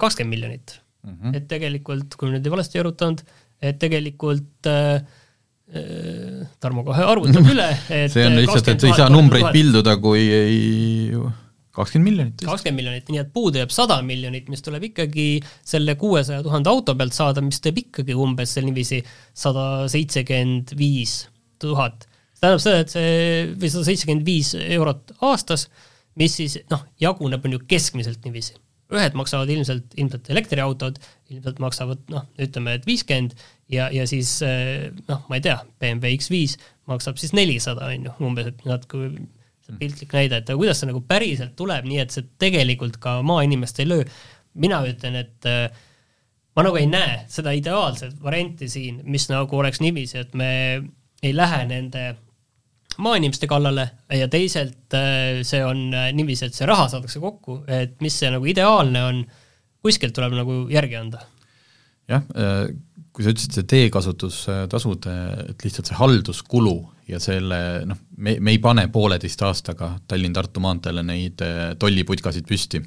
kakskümmend 0.00 0.34
miljonit 0.34 0.80
mm. 1.06 1.14
-hmm. 1.14 1.36
et 1.38 1.48
tegelikult, 1.48 2.18
kui 2.18 2.32
nüüd 2.32 2.46
ei 2.46 2.52
valesti 2.52 2.82
arvutanud, 2.82 3.22
et 3.62 3.78
tegelikult 3.82 4.70
äh, 4.72 5.00
Tarmo 6.62 6.84
kohe 6.86 7.02
arvutab 7.02 7.48
üle, 7.54 7.66
et 7.90 8.12
see 8.12 8.26
on 8.28 8.36
lihtsalt, 8.38 8.68
et 8.70 8.84
ei 8.86 8.94
saa 8.94 9.10
numbreid 9.10 9.48
pilduda, 9.54 9.96
kui 10.02 10.22
ei 10.30 11.16
kakskümmend 11.76 12.10
miljonit. 12.10 12.44
kakskümmend 12.46 12.80
miljonit, 12.80 13.08
nii 13.12 13.22
et 13.24 13.32
puudu 13.34 13.60
jääb 13.60 13.72
sada 13.74 13.96
miljonit, 14.06 14.46
mis 14.52 14.62
tuleb 14.64 14.86
ikkagi 14.90 15.26
selle 15.66 15.96
kuuesaja 16.00 16.44
tuhande 16.46 16.70
auto 16.70 16.94
pealt 16.98 17.16
saada, 17.16 17.42
mis 17.44 17.58
teeb 17.64 17.82
ikkagi 17.82 18.14
umbes 18.14 18.54
seal 18.54 18.68
niiviisi 18.68 19.02
sada 19.34 19.86
seitsekümmend 19.92 20.76
viis 20.78 21.24
tuhat. 21.62 22.06
see 22.36 22.44
tähendab 22.44 22.62
seda, 22.62 22.84
et 22.84 22.94
see, 22.94 23.10
või 23.56 23.72
sada 23.72 23.88
seitsekümmend 23.90 24.28
viis 24.28 24.54
eurot 24.60 25.16
aastas, 25.26 25.66
mis 26.20 26.38
siis 26.38 26.60
noh, 26.70 26.86
jaguneb 27.00 27.44
on 27.44 27.58
ju 27.58 27.64
keskmiselt 27.68 28.22
niiviisi 28.24 28.54
ühed 28.94 29.16
maksavad 29.18 29.50
ilmselt, 29.50 29.94
ilmselt 29.98 30.28
elektriautod, 30.30 31.00
ilmselt 31.32 31.58
maksavad 31.62 32.02
noh, 32.12 32.26
ütleme, 32.42 32.76
et 32.78 32.86
viiskümmend 32.86 33.34
ja, 33.72 33.88
ja 33.90 34.06
siis 34.06 34.38
noh, 35.08 35.24
ma 35.26 35.38
ei 35.38 35.42
tea, 35.42 35.56
BMW 35.82 36.14
X5 36.20 36.60
maksab 36.90 37.18
siis 37.18 37.34
nelisada, 37.34 37.88
on 37.90 38.06
ju, 38.06 38.14
umbes, 38.28 38.52
et 38.52 38.62
natuke 38.68 39.10
piltlik 39.80 40.12
näide, 40.14 40.38
et 40.38 40.50
aga 40.50 40.58
kuidas 40.60 40.80
see 40.80 40.90
nagu 40.90 41.02
päriselt 41.08 41.56
tuleb, 41.58 41.86
nii 41.88 41.98
et 42.04 42.14
see 42.14 42.26
tegelikult 42.38 43.00
ka 43.02 43.18
maainimest 43.26 43.80
ei 43.82 43.88
löö. 43.88 44.04
mina 44.54 44.78
ütlen, 44.88 45.18
et 45.20 45.46
äh, 45.50 45.66
ma 46.56 46.64
nagu 46.64 46.78
ei 46.80 46.86
näe 46.88 47.24
seda 47.28 47.52
ideaalset 47.52 48.22
varianti 48.22 48.68
siin, 48.72 49.02
mis 49.04 49.28
nagu 49.28 49.58
oleks 49.58 49.82
niiviisi, 49.84 50.18
et 50.22 50.34
me 50.34 50.50
ei 51.22 51.34
lähe 51.36 51.64
nende 51.68 52.14
maainimeste 53.02 53.48
kallale 53.50 53.88
ja 54.14 54.28
teisalt 54.32 54.96
äh, 54.96 55.42
see 55.46 55.62
on 55.64 55.88
äh, 55.94 56.10
niiviisi, 56.16 56.48
et 56.48 56.56
see 56.56 56.68
raha 56.68 56.88
saadakse 56.92 57.20
kokku, 57.22 57.60
et 57.68 57.96
mis 58.04 58.16
see 58.22 58.30
nagu 58.32 58.48
ideaalne 58.48 59.04
on, 59.10 59.22
kuskilt 59.84 60.16
tuleb 60.16 60.36
nagu 60.38 60.64
järgi 60.72 60.98
anda. 60.98 61.22
jah, 62.10 62.22
kui 63.14 63.24
sa 63.24 63.32
ütlesid, 63.32 63.54
see 63.56 63.66
teekasutustasud, 63.70 65.08
et 65.50 65.64
lihtsalt 65.66 65.90
see 65.90 65.98
halduskulu 65.98 66.76
ja 67.10 67.18
selle 67.22 67.58
noh, 67.88 67.98
me, 68.18 68.36
me 68.38 68.54
ei 68.54 68.60
pane 68.62 68.86
pooleteist 68.94 69.42
aastaga 69.46 69.92
Tallinn-Tartu 70.10 70.62
maanteele 70.62 71.02
neid 71.06 71.42
tolliputkasid 71.82 72.46
püsti 72.46 72.82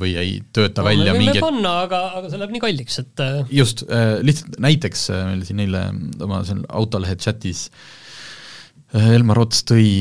või 0.00 0.14
ei 0.16 0.38
tööta 0.54 0.80
no, 0.80 0.88
välja 0.88 1.14
mingeid 1.18 1.42
panna, 1.44 1.74
aga, 1.84 2.02
aga 2.20 2.30
see 2.30 2.40
läheb 2.40 2.54
nii 2.54 2.62
kalliks, 2.62 3.00
et 3.02 3.24
just, 3.52 3.82
lihtsalt 4.24 4.60
näiteks 4.64 5.08
meil 5.28 5.42
siin 5.46 5.66
eile 5.66 5.82
oma 6.24 6.40
seal 6.46 6.62
autolehe 6.70 7.18
chatis 7.20 7.66
Elmar 8.94 9.42
Ots 9.42 9.64
tõi 9.68 10.00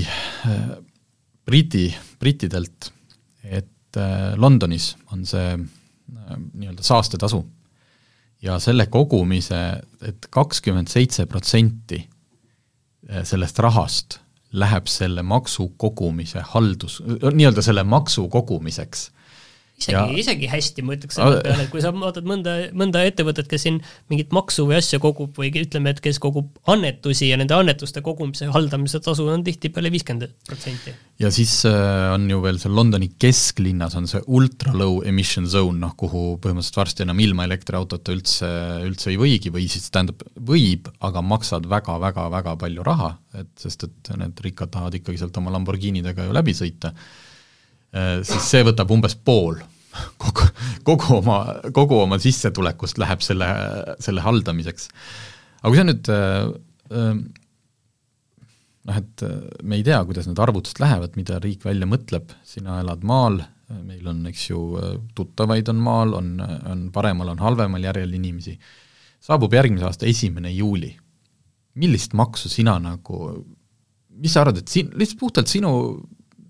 Briti, 1.47 1.89
brittidelt, 2.19 2.91
et 3.43 3.99
Londonis 4.39 4.93
on 5.11 5.25
see 5.27 5.55
nii-öelda 5.57 6.83
saastetasu. 6.83 7.41
Ja 8.43 8.59
selle 8.61 8.85
kogumise 8.93 9.59
et, 9.79 10.07
et 10.11 10.27
kakskümmend 10.31 10.91
seitse 10.91 11.25
protsenti 11.25 12.03
sellest 13.23 13.59
rahast 13.63 14.19
läheb 14.57 14.87
selle 14.91 15.23
maksu 15.25 15.71
kogumise 15.79 16.43
haldus, 16.53 16.99
nii-öelda 17.03 17.63
selle 17.65 17.83
maksu 17.83 18.27
kogumiseks 18.31 19.09
isegi, 19.77 20.21
isegi 20.21 20.47
hästi, 20.49 20.83
ma 20.85 20.95
ütleks 20.97 21.17
selle 21.19 21.41
peale, 21.45 21.65
et 21.67 21.71
kui 21.73 21.81
sa 21.83 21.91
vaatad 21.93 22.25
mõnda, 22.27 22.55
mõnda 22.77 23.03
ettevõtet, 23.05 23.47
kes 23.49 23.67
siin 23.67 23.77
mingit 24.11 24.33
maksu 24.35 24.65
või 24.69 24.79
asja 24.79 24.99
kogub 25.01 25.37
või 25.37 25.51
ütleme, 25.53 25.93
et 25.93 26.01
kes 26.03 26.17
kogub 26.23 26.49
annetusi 26.73 27.29
ja 27.29 27.37
nende 27.37 27.53
annetuste 27.57 28.01
kogumise 28.05 28.49
haldamise 28.53 29.01
tasu 29.05 29.27
on 29.29 29.45
tihtipeale 29.45 29.91
viiskümmend 29.93 30.33
protsenti. 30.49 30.95
ja 31.21 31.31
siis 31.33 31.53
äh, 31.69 32.07
on 32.15 32.25
ju 32.31 32.41
veel 32.41 32.57
seal 32.61 32.73
Londoni 32.77 33.11
kesklinnas 33.21 33.97
on 33.99 34.09
see 34.09 34.23
ultra 34.25 34.73
low 34.77 35.03
emission 35.05 35.45
zone, 35.49 35.77
noh 35.83 35.93
kuhu 35.99 36.25
põhimõtteliselt 36.41 36.81
varsti 36.81 37.05
enam 37.05 37.21
ilma 37.21 37.45
elektriautota 37.45 38.17
üldse, 38.17 38.49
üldse 38.87 39.13
ei 39.13 39.21
võigi 39.21 39.53
või 39.53 39.69
siis 39.69 39.91
tähendab, 39.93 40.25
võib, 40.49 40.89
aga 41.05 41.21
maksad 41.21 41.69
väga-väga-väga 41.69 42.57
palju 42.65 42.85
raha, 42.87 43.13
et 43.37 43.53
sest 43.61 43.85
et 43.85 44.13
need 44.17 44.45
rikkad 44.49 44.73
tahavad 44.73 44.97
ikkagi 44.97 45.21
sealt 45.21 45.37
oma 45.37 45.53
Lamborghinidega 45.53 46.25
ju 46.25 46.33
läbi 46.33 46.57
sõita 46.57 46.95
siis 47.93 48.49
see 48.51 48.65
võtab 48.67 48.91
umbes 48.93 49.15
pool 49.15 49.61
kogu, 50.21 50.47
kogu 50.87 51.17
oma, 51.17 51.39
kogu 51.75 51.99
oma 52.03 52.19
sissetulekust 52.21 52.99
läheb 53.01 53.23
selle, 53.25 53.49
selle 54.03 54.23
haldamiseks. 54.25 54.89
aga 55.61 55.71
kui 55.71 55.79
sa 55.79 55.85
nüüd 55.87 56.09
äh, 56.13 56.49
äh, 56.93 57.11
noh, 58.87 59.01
et 59.01 59.25
me 59.63 59.79
ei 59.79 59.85
tea, 59.85 59.99
kuidas 60.07 60.29
need 60.29 60.41
arvutused 60.41 60.81
lähevad, 60.83 61.17
mida 61.19 61.41
riik 61.43 61.65
välja 61.67 61.89
mõtleb, 61.89 62.31
sina 62.47 62.79
elad 62.83 63.03
maal, 63.07 63.41
meil 63.83 64.05
on, 64.07 64.21
eks 64.29 64.45
ju, 64.47 64.61
tuttavaid 65.15 65.67
on 65.73 65.81
maal, 65.83 66.13
on, 66.15 66.29
on 66.71 66.85
paremal, 66.95 67.33
on 67.33 67.41
halvemal 67.43 67.83
järjel 67.83 68.13
inimesi, 68.15 68.55
saabub 69.27 69.51
järgmise 69.57 69.89
aasta 69.89 70.07
esimene 70.07 70.53
juuli. 70.55 70.95
millist 71.77 72.15
maksu 72.17 72.49
sina 72.49 72.79
nagu, 72.81 73.17
mis 74.17 74.33
sa 74.33 74.41
arvad, 74.41 74.63
et 74.63 74.71
siin, 74.71 74.87
lihtsalt 74.97 75.19
puhtalt 75.19 75.51
sinu 75.51 75.71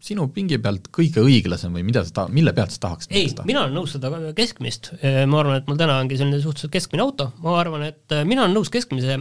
sinu 0.03 0.27
pingi 0.33 0.59
pealt 0.61 0.89
kõige 0.93 1.23
õiglasem 1.25 1.73
või 1.73 1.83
mida 1.87 2.03
sa 2.05 2.13
ta-, 2.21 2.27
mille 2.33 2.53
pealt 2.55 2.75
sa 2.75 2.83
tahaksid 2.85 3.15
ei, 3.15 3.31
mina 3.49 3.63
olen 3.65 3.75
nõus 3.79 3.95
seda 3.95 4.11
keskmist, 4.37 4.91
ma 5.01 5.41
arvan, 5.41 5.59
et 5.61 5.69
mul 5.69 5.79
täna 5.79 5.97
ongi 6.01 6.19
selline 6.19 6.39
suhteliselt 6.43 6.73
keskmine 6.75 7.05
auto, 7.05 7.31
ma 7.43 7.57
arvan, 7.61 7.87
et 7.89 8.15
mina 8.27 8.45
olen 8.45 8.55
nõus 8.57 8.71
keskmise, 8.73 9.19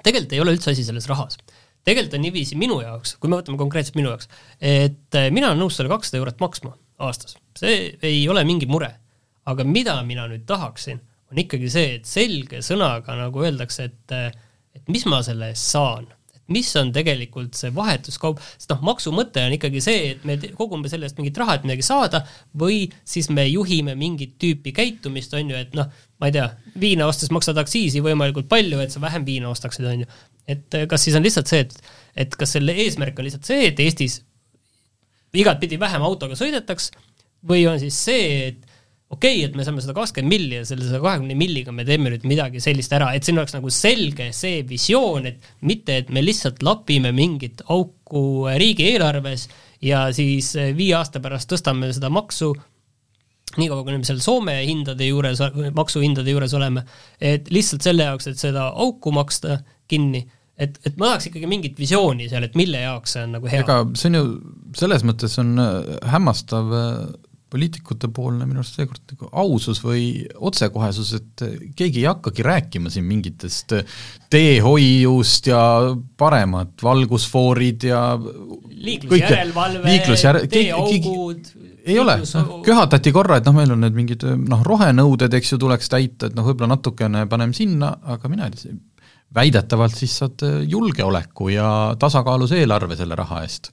tegelikult 0.00 0.36
ei 0.36 0.42
ole 0.44 0.54
üldse 0.56 0.74
asi 0.74 0.84
selles 0.86 1.08
rahas. 1.10 1.38
tegelikult 1.86 2.18
on 2.18 2.24
niiviisi 2.26 2.58
minu 2.60 2.80
jaoks, 2.82 3.16
kui 3.20 3.32
me 3.32 3.40
võtame 3.40 3.60
konkreetselt 3.60 3.96
minu 3.96 4.12
jaoks, 4.12 4.28
et 4.60 5.20
mina 5.32 5.52
olen 5.52 5.64
nõus 5.64 5.80
selle 5.80 5.92
kakssada 5.92 6.20
eurot 6.20 6.40
maksma 6.44 6.74
aastas, 7.00 7.38
see 7.56 7.94
ei 8.04 8.22
ole 8.28 8.44
mingi 8.44 8.68
mure. 8.68 8.92
aga 9.50 9.64
mida 9.64 9.96
mina 10.06 10.28
nüüd 10.28 10.44
tahaksin, 10.46 11.00
on 11.32 11.38
ikkagi 11.40 11.70
see, 11.72 11.94
et 11.96 12.06
selge 12.06 12.60
sõnaga 12.62 13.16
nagu 13.18 13.42
öeldakse, 13.42 13.88
et 13.88 14.18
et 14.70 14.86
mis 14.92 15.02
ma 15.10 15.18
selle 15.26 15.48
eest 15.50 15.72
saan 15.72 16.06
mis 16.50 16.70
on 16.78 16.90
tegelikult 16.94 17.56
see 17.58 17.72
vahetuskaup, 17.74 18.40
sest 18.56 18.72
noh, 18.72 18.82
maksu 18.90 19.12
mõte 19.14 19.42
on 19.46 19.54
ikkagi 19.56 19.82
see, 19.84 20.14
et 20.14 20.24
me 20.28 20.36
kogume 20.58 20.90
selle 20.90 21.08
eest 21.08 21.18
mingit 21.20 21.38
raha, 21.40 21.58
et 21.58 21.66
midagi 21.66 21.86
saada, 21.86 22.22
või 22.58 22.82
siis 23.06 23.30
me 23.34 23.46
juhime 23.48 23.94
mingit 23.98 24.36
tüüpi 24.42 24.74
käitumist, 24.76 25.34
on 25.38 25.52
ju, 25.52 25.60
et 25.60 25.76
noh, 25.78 25.90
ma 26.20 26.30
ei 26.30 26.36
tea, 26.36 26.48
viina 26.80 27.06
ostes 27.10 27.30
maksad 27.34 27.58
aktsiisi 27.62 28.02
võimalikult 28.04 28.50
palju, 28.50 28.80
et 28.82 28.94
sa 28.94 29.02
vähem 29.02 29.26
viina 29.28 29.50
ostaksid, 29.52 29.86
on 29.90 30.04
ju. 30.04 30.10
et 30.50 30.78
eh, 30.78 30.88
kas 30.90 31.06
siis 31.06 31.18
on 31.18 31.26
lihtsalt 31.26 31.50
see, 31.50 31.62
et, 31.66 31.94
et 32.26 32.34
kas 32.38 32.56
selle 32.58 32.74
eesmärk 32.84 33.18
on 33.18 33.28
lihtsalt 33.28 33.46
see, 33.46 33.70
et 33.70 33.80
Eestis 33.80 34.20
igatpidi 35.36 35.78
vähem 35.80 36.02
autoga 36.02 36.38
sõidetaks 36.38 36.90
või 37.46 37.64
on 37.70 37.78
siis 37.80 37.96
see, 38.04 38.50
et 38.50 38.69
okei 39.10 39.40
okay,, 39.40 39.46
et 39.48 39.56
me 39.58 39.66
saame 39.66 39.82
sada 39.82 39.94
kakskümmend 39.96 40.30
milli 40.30 40.58
ja 40.60 40.64
selle 40.68 40.86
saja 40.86 41.02
kahekümne 41.02 41.34
milliga 41.38 41.74
me 41.74 41.84
teeme 41.86 42.12
nüüd 42.12 42.26
midagi 42.30 42.62
sellist 42.62 42.92
ära, 42.94 43.10
et 43.16 43.26
siin 43.26 43.40
oleks 43.40 43.56
nagu 43.56 43.72
selge 43.74 44.30
see 44.36 44.62
visioon, 44.68 45.26
et 45.30 45.50
mitte, 45.66 45.98
et 46.02 46.12
me 46.14 46.22
lihtsalt 46.22 46.62
lapime 46.66 47.10
mingit 47.16 47.64
auku 47.68 48.46
riigieelarves 48.60 49.48
ja 49.86 50.06
siis 50.14 50.52
viie 50.76 50.94
aasta 50.98 51.22
pärast 51.22 51.50
tõstame 51.50 51.90
seda 51.96 52.10
maksu, 52.12 52.52
niikaua, 53.58 53.82
kui 53.82 53.96
me 53.96 54.06
seal 54.06 54.20
Soome 54.22 54.60
hindade 54.62 55.08
juures, 55.08 55.40
maksuhindade 55.74 56.30
juures 56.30 56.54
oleme, 56.54 56.84
et 57.18 57.50
lihtsalt 57.50 57.82
selle 57.82 58.06
jaoks, 58.06 58.30
et 58.30 58.38
seda 58.38 58.68
auku 58.70 59.10
maksta 59.16 59.58
kinni 59.90 60.22
et, 60.60 60.76
et 60.84 60.94
ma 61.00 61.08
tahaks 61.08 61.30
ikkagi 61.30 61.48
mingit 61.50 61.78
visiooni 61.80 62.28
seal, 62.30 62.44
et 62.46 62.54
mille 62.58 62.84
jaoks 62.84 63.16
see 63.16 63.24
on 63.26 63.34
nagu 63.38 63.50
hea. 63.50 63.64
ega 63.64 63.80
see 63.96 64.12
on 64.12 64.18
ju, 64.20 64.22
selles 64.78 65.02
mõttes 65.08 65.34
on 65.40 65.56
hämmastav 66.12 66.70
poliitikute 66.70 67.29
poolne 68.14 68.46
minu 68.48 68.62
arust 68.62 68.78
seekord 68.78 69.14
nagu 69.14 69.28
ausus 69.42 69.80
või 69.84 70.04
otsekohesus, 70.38 71.12
et 71.18 71.44
keegi 71.76 72.04
ei 72.04 72.08
hakkagi 72.08 72.44
rääkima 72.46 72.92
siin 72.92 73.06
mingitest 73.08 73.74
teehoiust 74.30 75.50
ja 75.50 75.62
paremad 76.20 76.76
valgusfoorid 76.82 77.88
ja 77.90 78.04
liiklusjärelevalve, 78.20 79.82
liiklusjär... 79.88 80.40
teeaugud, 80.52 81.50
ei 81.84 81.98
ole, 81.98 82.18
noh, 82.22 82.60
köhatati 82.66 83.12
korra, 83.14 83.40
et 83.40 83.48
noh, 83.48 83.56
meil 83.56 83.74
on 83.74 83.82
need 83.84 83.96
mingid 83.96 84.26
noh, 84.44 84.62
rohenõuded, 84.66 85.34
eks 85.40 85.54
ju, 85.54 85.60
tuleks 85.60 85.90
täita, 85.92 86.30
et 86.30 86.38
noh, 86.38 86.46
võib-olla 86.46 86.76
natukene 86.76 87.26
paneme 87.30 87.56
sinna, 87.56 87.92
aga 88.14 88.30
mina 88.32 88.48
ei 88.48 88.56
tea, 88.56 88.78
väidetavalt 89.34 89.94
siis 89.94 90.16
saad 90.22 90.42
julgeoleku 90.66 91.52
ja 91.54 91.68
tasakaalus 91.98 92.54
eelarve 92.56 92.96
selle 92.98 93.18
raha 93.18 93.44
eest. 93.46 93.70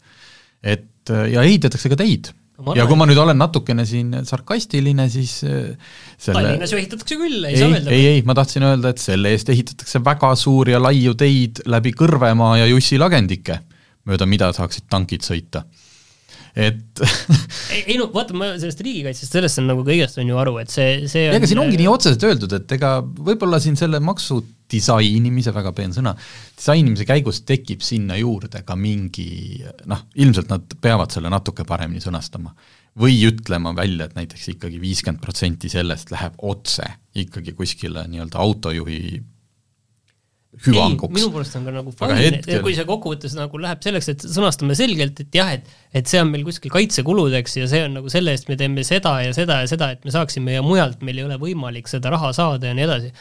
et 0.62 1.10
ja 1.10 1.42
ehitatakse 1.46 1.90
ka 1.90 1.98
teid 1.98 2.30
ja 2.78 2.86
kui 2.90 2.98
ma 2.98 3.06
nüüd 3.10 3.20
olen 3.22 3.38
natukene 3.38 3.86
siin 3.88 4.14
sarkastiline, 4.28 5.08
siis 5.14 5.40
äh, 5.46 5.74
selle 6.18 6.42
Tallinnas 6.42 6.74
ju 6.74 6.80
ehitatakse 6.82 7.18
küll, 7.20 7.40
ei, 7.46 7.54
ei 7.54 7.62
saa 7.62 7.74
öelda. 7.74 7.94
ei, 7.94 8.06
ei, 8.16 8.22
ma 8.28 8.36
tahtsin 8.38 8.66
öelda, 8.68 8.94
et 8.94 9.02
selle 9.04 9.34
eest 9.36 9.52
ehitatakse 9.54 10.02
väga 10.06 10.34
suuri 10.40 10.74
ja 10.74 10.82
laiu 10.82 11.14
teid 11.18 11.62
läbi 11.70 11.94
Kõrvemaa 11.98 12.56
ja 12.64 12.70
Jussi 12.72 12.98
lagendike, 13.02 13.62
mööda 14.10 14.30
mida 14.30 14.50
saaksid 14.58 14.90
tankid 14.90 15.28
sõita 15.28 15.68
et 16.58 17.02
ei, 17.74 17.84
ei 17.94 17.98
no 18.00 18.10
vaata, 18.14 18.34
ma 18.38 18.50
sellest 18.58 18.82
riigikaitsest, 18.86 19.38
sellest 19.38 19.62
on 19.62 19.70
nagu 19.70 19.86
kõigest 19.86 20.18
on 20.22 20.32
ju 20.32 20.40
aru, 20.42 20.58
et 20.64 20.74
see, 20.74 21.04
see 21.12 21.28
on 21.30 21.38
ega 21.38 21.50
siin 21.50 21.62
ongi 21.62 21.78
nii 21.78 21.90
otseselt 21.92 22.26
öeldud, 22.26 22.58
et 22.58 22.78
ega 22.78 22.98
võib-olla 23.06 23.62
siin 23.62 23.78
selle 23.80 24.02
maksu 24.04 24.42
disainimise, 24.72 25.54
väga 25.56 25.72
peen 25.76 25.94
sõna, 25.96 26.14
disainimise 26.58 27.08
käigus 27.08 27.44
tekib 27.48 27.86
sinna 27.86 28.18
juurde 28.20 28.64
ka 28.68 28.76
mingi 28.80 29.64
noh, 29.88 30.04
ilmselt 30.20 30.52
nad 30.52 30.76
peavad 30.82 31.14
selle 31.14 31.32
natuke 31.34 31.66
paremini 31.68 32.04
sõnastama. 32.04 32.56
või 32.98 33.20
ütlema 33.28 33.76
välja, 33.78 34.08
et 34.08 34.16
näiteks 34.18 34.48
ikkagi 34.56 34.80
viiskümmend 34.82 35.22
protsenti 35.22 35.70
sellest 35.70 36.10
läheb 36.12 36.34
otse 36.42 36.84
ikkagi 37.14 37.54
kuskile 37.54 38.08
nii-öelda 38.10 38.40
autojuhi 38.42 39.20
hüvanguks. 40.66 41.14
minu 41.14 41.30
poolest 41.32 41.56
on 41.60 41.68
ka 41.68 41.74
nagu 41.76 41.94
fine, 41.94 42.18
hetkel... 42.18 42.62
kui 42.66 42.76
see 42.78 42.86
kokkuvõttes 42.88 43.36
nagu 43.38 43.62
läheb 43.62 43.84
selleks, 43.86 44.10
et 44.14 44.26
sõnastame 44.26 44.78
selgelt, 44.80 45.22
et 45.24 45.38
jah, 45.38 45.54
et 45.58 45.68
et 45.98 46.10
see 46.10 46.22
on 46.22 46.32
meil 46.32 46.46
kuskil 46.48 46.74
kaitsekuludeks 46.74 47.58
ja 47.60 47.70
see 47.70 47.84
on 47.86 47.98
nagu 48.00 48.12
selle 48.14 48.34
eest 48.36 48.50
me 48.50 48.58
teeme 48.60 48.86
seda 48.88 49.18
ja 49.26 49.34
seda 49.38 49.62
ja 49.64 49.70
seda, 49.70 49.92
et 49.96 50.06
me 50.08 50.14
saaksime 50.14 50.58
ja 50.58 50.66
mujalt 50.66 51.04
meil 51.06 51.22
ei 51.22 51.28
ole 51.28 51.38
võimalik 51.42 51.90
seda 51.92 52.12
raha 52.14 52.34
saada 52.36 52.72
ja 52.72 52.78
nii 52.78 52.88
edasi. 52.88 53.14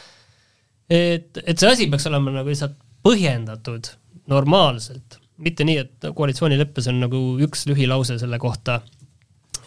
Et, 0.89 1.39
et 1.43 1.57
see 1.57 1.71
asi 1.71 1.87
peaks 1.91 2.07
olema 2.09 2.33
nagu 2.39 2.51
lihtsalt 2.51 2.77
põhjendatud 3.05 3.89
normaalselt, 4.31 5.19
mitte 5.43 5.65
nii, 5.67 5.81
et 5.83 6.07
koalitsioonileppes 6.15 6.89
on 6.91 7.01
nagu 7.05 7.19
üks 7.43 7.65
lühilause 7.69 8.17
selle 8.19 8.39
kohta 8.41 8.81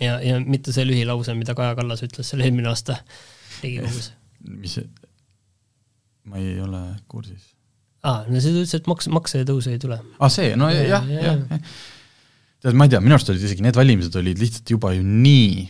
ja, 0.00 0.18
ja 0.24 0.40
mitte 0.40 0.74
see 0.74 0.86
lühilause, 0.88 1.34
mida 1.38 1.54
Kaja 1.58 1.76
Kallas 1.78 2.04
ütles 2.06 2.32
seal 2.32 2.44
eelmine 2.44 2.70
aasta 2.72 2.98
Riigikogus. 3.60 4.10
mis, 4.48 4.76
ma 6.28 6.40
ei 6.40 6.58
ole 6.64 6.82
kursis. 7.10 7.52
aa, 8.02 8.24
no 8.28 8.40
see 8.40 8.54
ütles, 8.54 8.74
et 8.76 8.90
maks, 8.90 9.10
maksetõusu 9.12 9.74
ei 9.74 9.80
tule. 9.82 10.00
aa, 10.00 10.26
ah, 10.26 10.32
see, 10.32 10.54
no 10.58 10.70
jah, 10.72 10.86
jah, 10.88 11.08
jah 11.14 11.30
ja. 11.30 11.60
tead, 12.64 12.76
ma 12.76 12.88
ei 12.88 12.94
tea, 12.94 13.02
minu 13.04 13.16
arust 13.16 13.32
olid 13.32 13.46
isegi 13.48 13.64
need 13.64 13.78
valimised 13.78 14.16
olid 14.20 14.40
lihtsalt 14.40 14.74
juba 14.76 14.94
ju 14.96 15.04
nii 15.06 15.68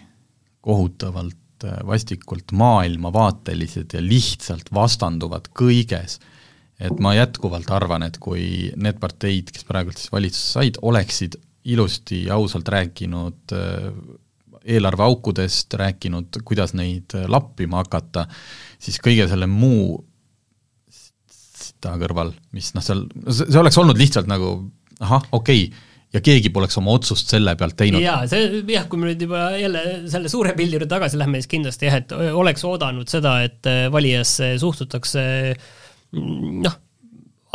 kohutavalt 0.65 1.39
vastikult 1.87 2.53
maailmavaatelised 2.57 3.97
ja 3.97 4.03
lihtsalt 4.05 4.73
vastanduvad 4.75 5.51
kõiges. 5.57 6.19
Et 6.81 7.03
ma 7.03 7.13
jätkuvalt 7.13 7.69
arvan, 7.77 8.07
et 8.07 8.17
kui 8.23 8.71
need 8.81 9.01
parteid, 9.03 9.51
kes 9.53 9.67
praegult 9.69 10.01
siis 10.01 10.13
valitsusse 10.13 10.55
said, 10.57 10.79
oleksid 10.81 11.37
ilusti 11.69 12.25
ja 12.25 12.39
ausalt 12.41 12.69
rääkinud 12.73 13.53
äh, 13.53 13.91
eelarveaukudest, 14.65 15.75
rääkinud, 15.81 16.41
kuidas 16.45 16.73
neid 16.77 17.13
äh, 17.17 17.27
lappima 17.29 17.83
hakata, 17.83 18.27
siis 18.81 18.97
kõige 19.05 19.29
selle 19.29 19.49
muu 19.51 19.99
sita 20.91 21.93
kõrval, 22.01 22.33
mis 22.57 22.73
noh, 22.77 22.85
seal, 22.85 23.05
see 23.29 23.61
oleks 23.61 23.79
olnud 23.81 24.01
lihtsalt 24.01 24.29
nagu 24.31 24.57
ahah, 25.01 25.25
okei 25.37 25.69
okay,, 25.69 25.90
ja 26.15 26.23
keegi 26.25 26.51
poleks 26.55 26.79
oma 26.81 26.95
otsust 26.97 27.31
selle 27.31 27.55
pealt 27.59 27.77
teinud. 27.79 28.03
jaa, 28.03 28.25
see 28.31 28.63
jah, 28.73 28.87
kui 28.91 29.01
me 29.01 29.11
nüüd 29.11 29.25
juba 29.27 29.51
jälle 29.59 29.83
selle 30.11 30.31
suure 30.33 30.55
pildi 30.59 30.79
juurde 30.79 30.91
tagasi 30.91 31.19
lähme, 31.21 31.41
siis 31.41 31.51
kindlasti 31.53 31.87
jah, 31.87 31.99
et 32.03 32.15
oleks 32.15 32.65
oodanud 32.67 33.11
seda, 33.11 33.37
et 33.47 33.67
äh, 33.71 33.85
valijasse 33.93 34.53
suhtutakse 34.63 35.25
noh, 36.11 36.79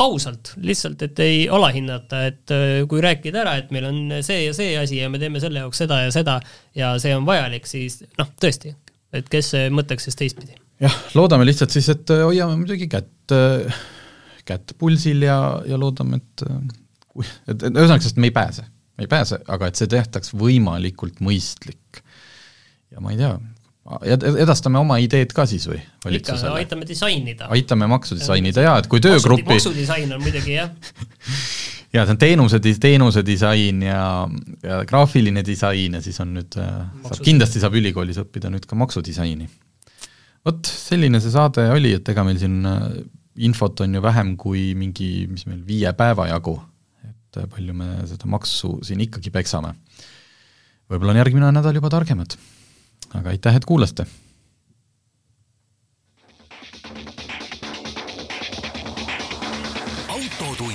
ausalt, 0.06 0.53
lihtsalt, 0.64 1.03
et 1.08 1.20
ei 1.24 1.41
alahinnata, 1.51 2.22
et 2.30 2.56
äh, 2.56 2.78
kui 2.91 3.03
rääkida 3.03 3.43
ära, 3.43 3.58
et 3.60 3.76
meil 3.76 3.89
on 3.89 3.99
see 4.26 4.45
ja 4.45 4.56
see 4.56 4.76
asi 4.80 5.01
ja 5.01 5.12
me 5.12 5.20
teeme 5.22 5.43
selle 5.43 5.64
jaoks 5.64 5.84
seda 5.84 6.06
ja 6.06 6.16
seda 6.16 6.39
ja 6.78 6.93
see 7.01 7.16
on 7.16 7.28
vajalik, 7.28 7.68
siis 7.68 8.01
noh, 8.20 8.32
tõesti, 8.41 8.72
et 9.16 9.28
kes 9.32 9.51
mõtleks 9.76 10.08
siis 10.08 10.20
teistpidi. 10.22 10.56
jah, 10.84 10.95
loodame 11.18 11.47
lihtsalt 11.47 11.76
siis, 11.76 11.91
et 11.91 12.16
äh, 12.16 12.24
hoiame 12.24 12.56
muidugi 12.62 12.88
kätt, 12.91 13.36
äh, 13.36 13.84
kätt 14.47 14.78
pulsil 14.80 15.28
ja, 15.28 15.39
ja 15.68 15.80
loodame, 15.82 16.24
et 16.24 16.47
et, 17.24 17.55
et 17.55 17.70
ühesõnaga, 17.70 18.03
sest 18.03 18.20
me 18.22 18.32
ei 18.32 18.36
pääse, 18.36 18.66
me 18.97 19.07
ei 19.07 19.11
pääse, 19.11 19.41
aga 19.51 19.72
et 19.72 19.80
see 19.80 19.91
tehtaks 19.91 20.34
võimalikult 20.36 21.22
mõistlik. 21.26 22.01
ja 22.91 23.03
ma 23.03 23.13
ei 23.13 23.20
tea, 23.20 23.36
edastame 24.41 24.80
oma 24.82 24.97
ideed 25.03 25.34
ka 25.36 25.45
siis 25.49 25.68
või 25.70 25.80
valitsusele? 26.05 26.49
ikka, 26.49 26.61
aitame 26.63 26.89
disainida. 26.89 27.49
aitame 27.53 27.89
maksu 27.91 28.18
disainida 28.18 28.66
jaa, 28.66 28.80
et 28.82 28.89
kui 28.91 29.03
töögrupi 29.03 29.45
maksudisain 29.53 30.13
on 30.16 30.24
muidugi 30.24 30.57
jah 30.57 30.72
jaa, 31.95 32.05
see 32.05 32.16
on 32.16 32.22
teenuse, 32.22 32.59
teenuse 32.82 33.24
disain 33.26 33.84
ja, 33.86 33.99
ja 34.63 34.82
graafiline 34.89 35.43
disain 35.45 35.97
ja 35.97 36.01
siis 36.03 36.18
on 36.24 36.34
nüüd, 36.39 36.57
äh, 36.61 36.82
saab, 37.05 37.22
kindlasti 37.26 37.61
saab 37.63 37.78
ülikoolis 37.80 38.20
õppida 38.24 38.51
nüüd 38.53 38.66
ka 38.70 38.78
maksudisaini. 38.80 39.47
vot, 40.45 40.66
selline 40.66 41.22
see 41.24 41.34
saade 41.34 41.68
oli, 41.74 41.95
et 41.99 42.13
ega 42.13 42.26
meil 42.28 42.39
siin 42.41 42.61
äh, 42.70 42.88
infot 43.45 43.86
on 43.86 43.97
ju 43.97 44.01
vähem 44.03 44.36
kui 44.39 44.72
mingi, 44.78 45.28
mis 45.32 45.45
meil, 45.49 45.61
viie 45.68 45.91
päeva 45.97 46.30
jagu, 46.32 46.57
et 47.36 47.43
äh, 47.43 47.49
palju 47.51 47.77
me 47.77 47.93
seda 48.07 48.29
maksu 48.31 48.77
siin 48.86 49.03
ikkagi 49.05 49.31
peksame. 49.36 49.75
võib-olla 50.89 51.15
on 51.15 51.23
järgmine 51.23 51.51
nädal 51.51 51.75
juba 51.75 51.91
targemad 51.93 52.38
aga 53.13 53.29
aitäh, 53.29 53.55
et 53.55 53.65
kuulasite! 53.65 54.05
autotund. 60.09 60.73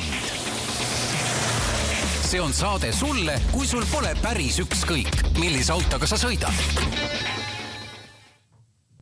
see 2.30 2.40
on 2.40 2.52
saade 2.54 2.92
sulle, 2.92 3.40
kui 3.52 3.66
sul 3.66 3.84
pole 3.90 4.14
päris 4.22 4.60
ükskõik, 4.62 5.10
millise 5.38 5.72
autoga 5.74 6.06
sa 6.06 6.20
sõidad 6.20 7.29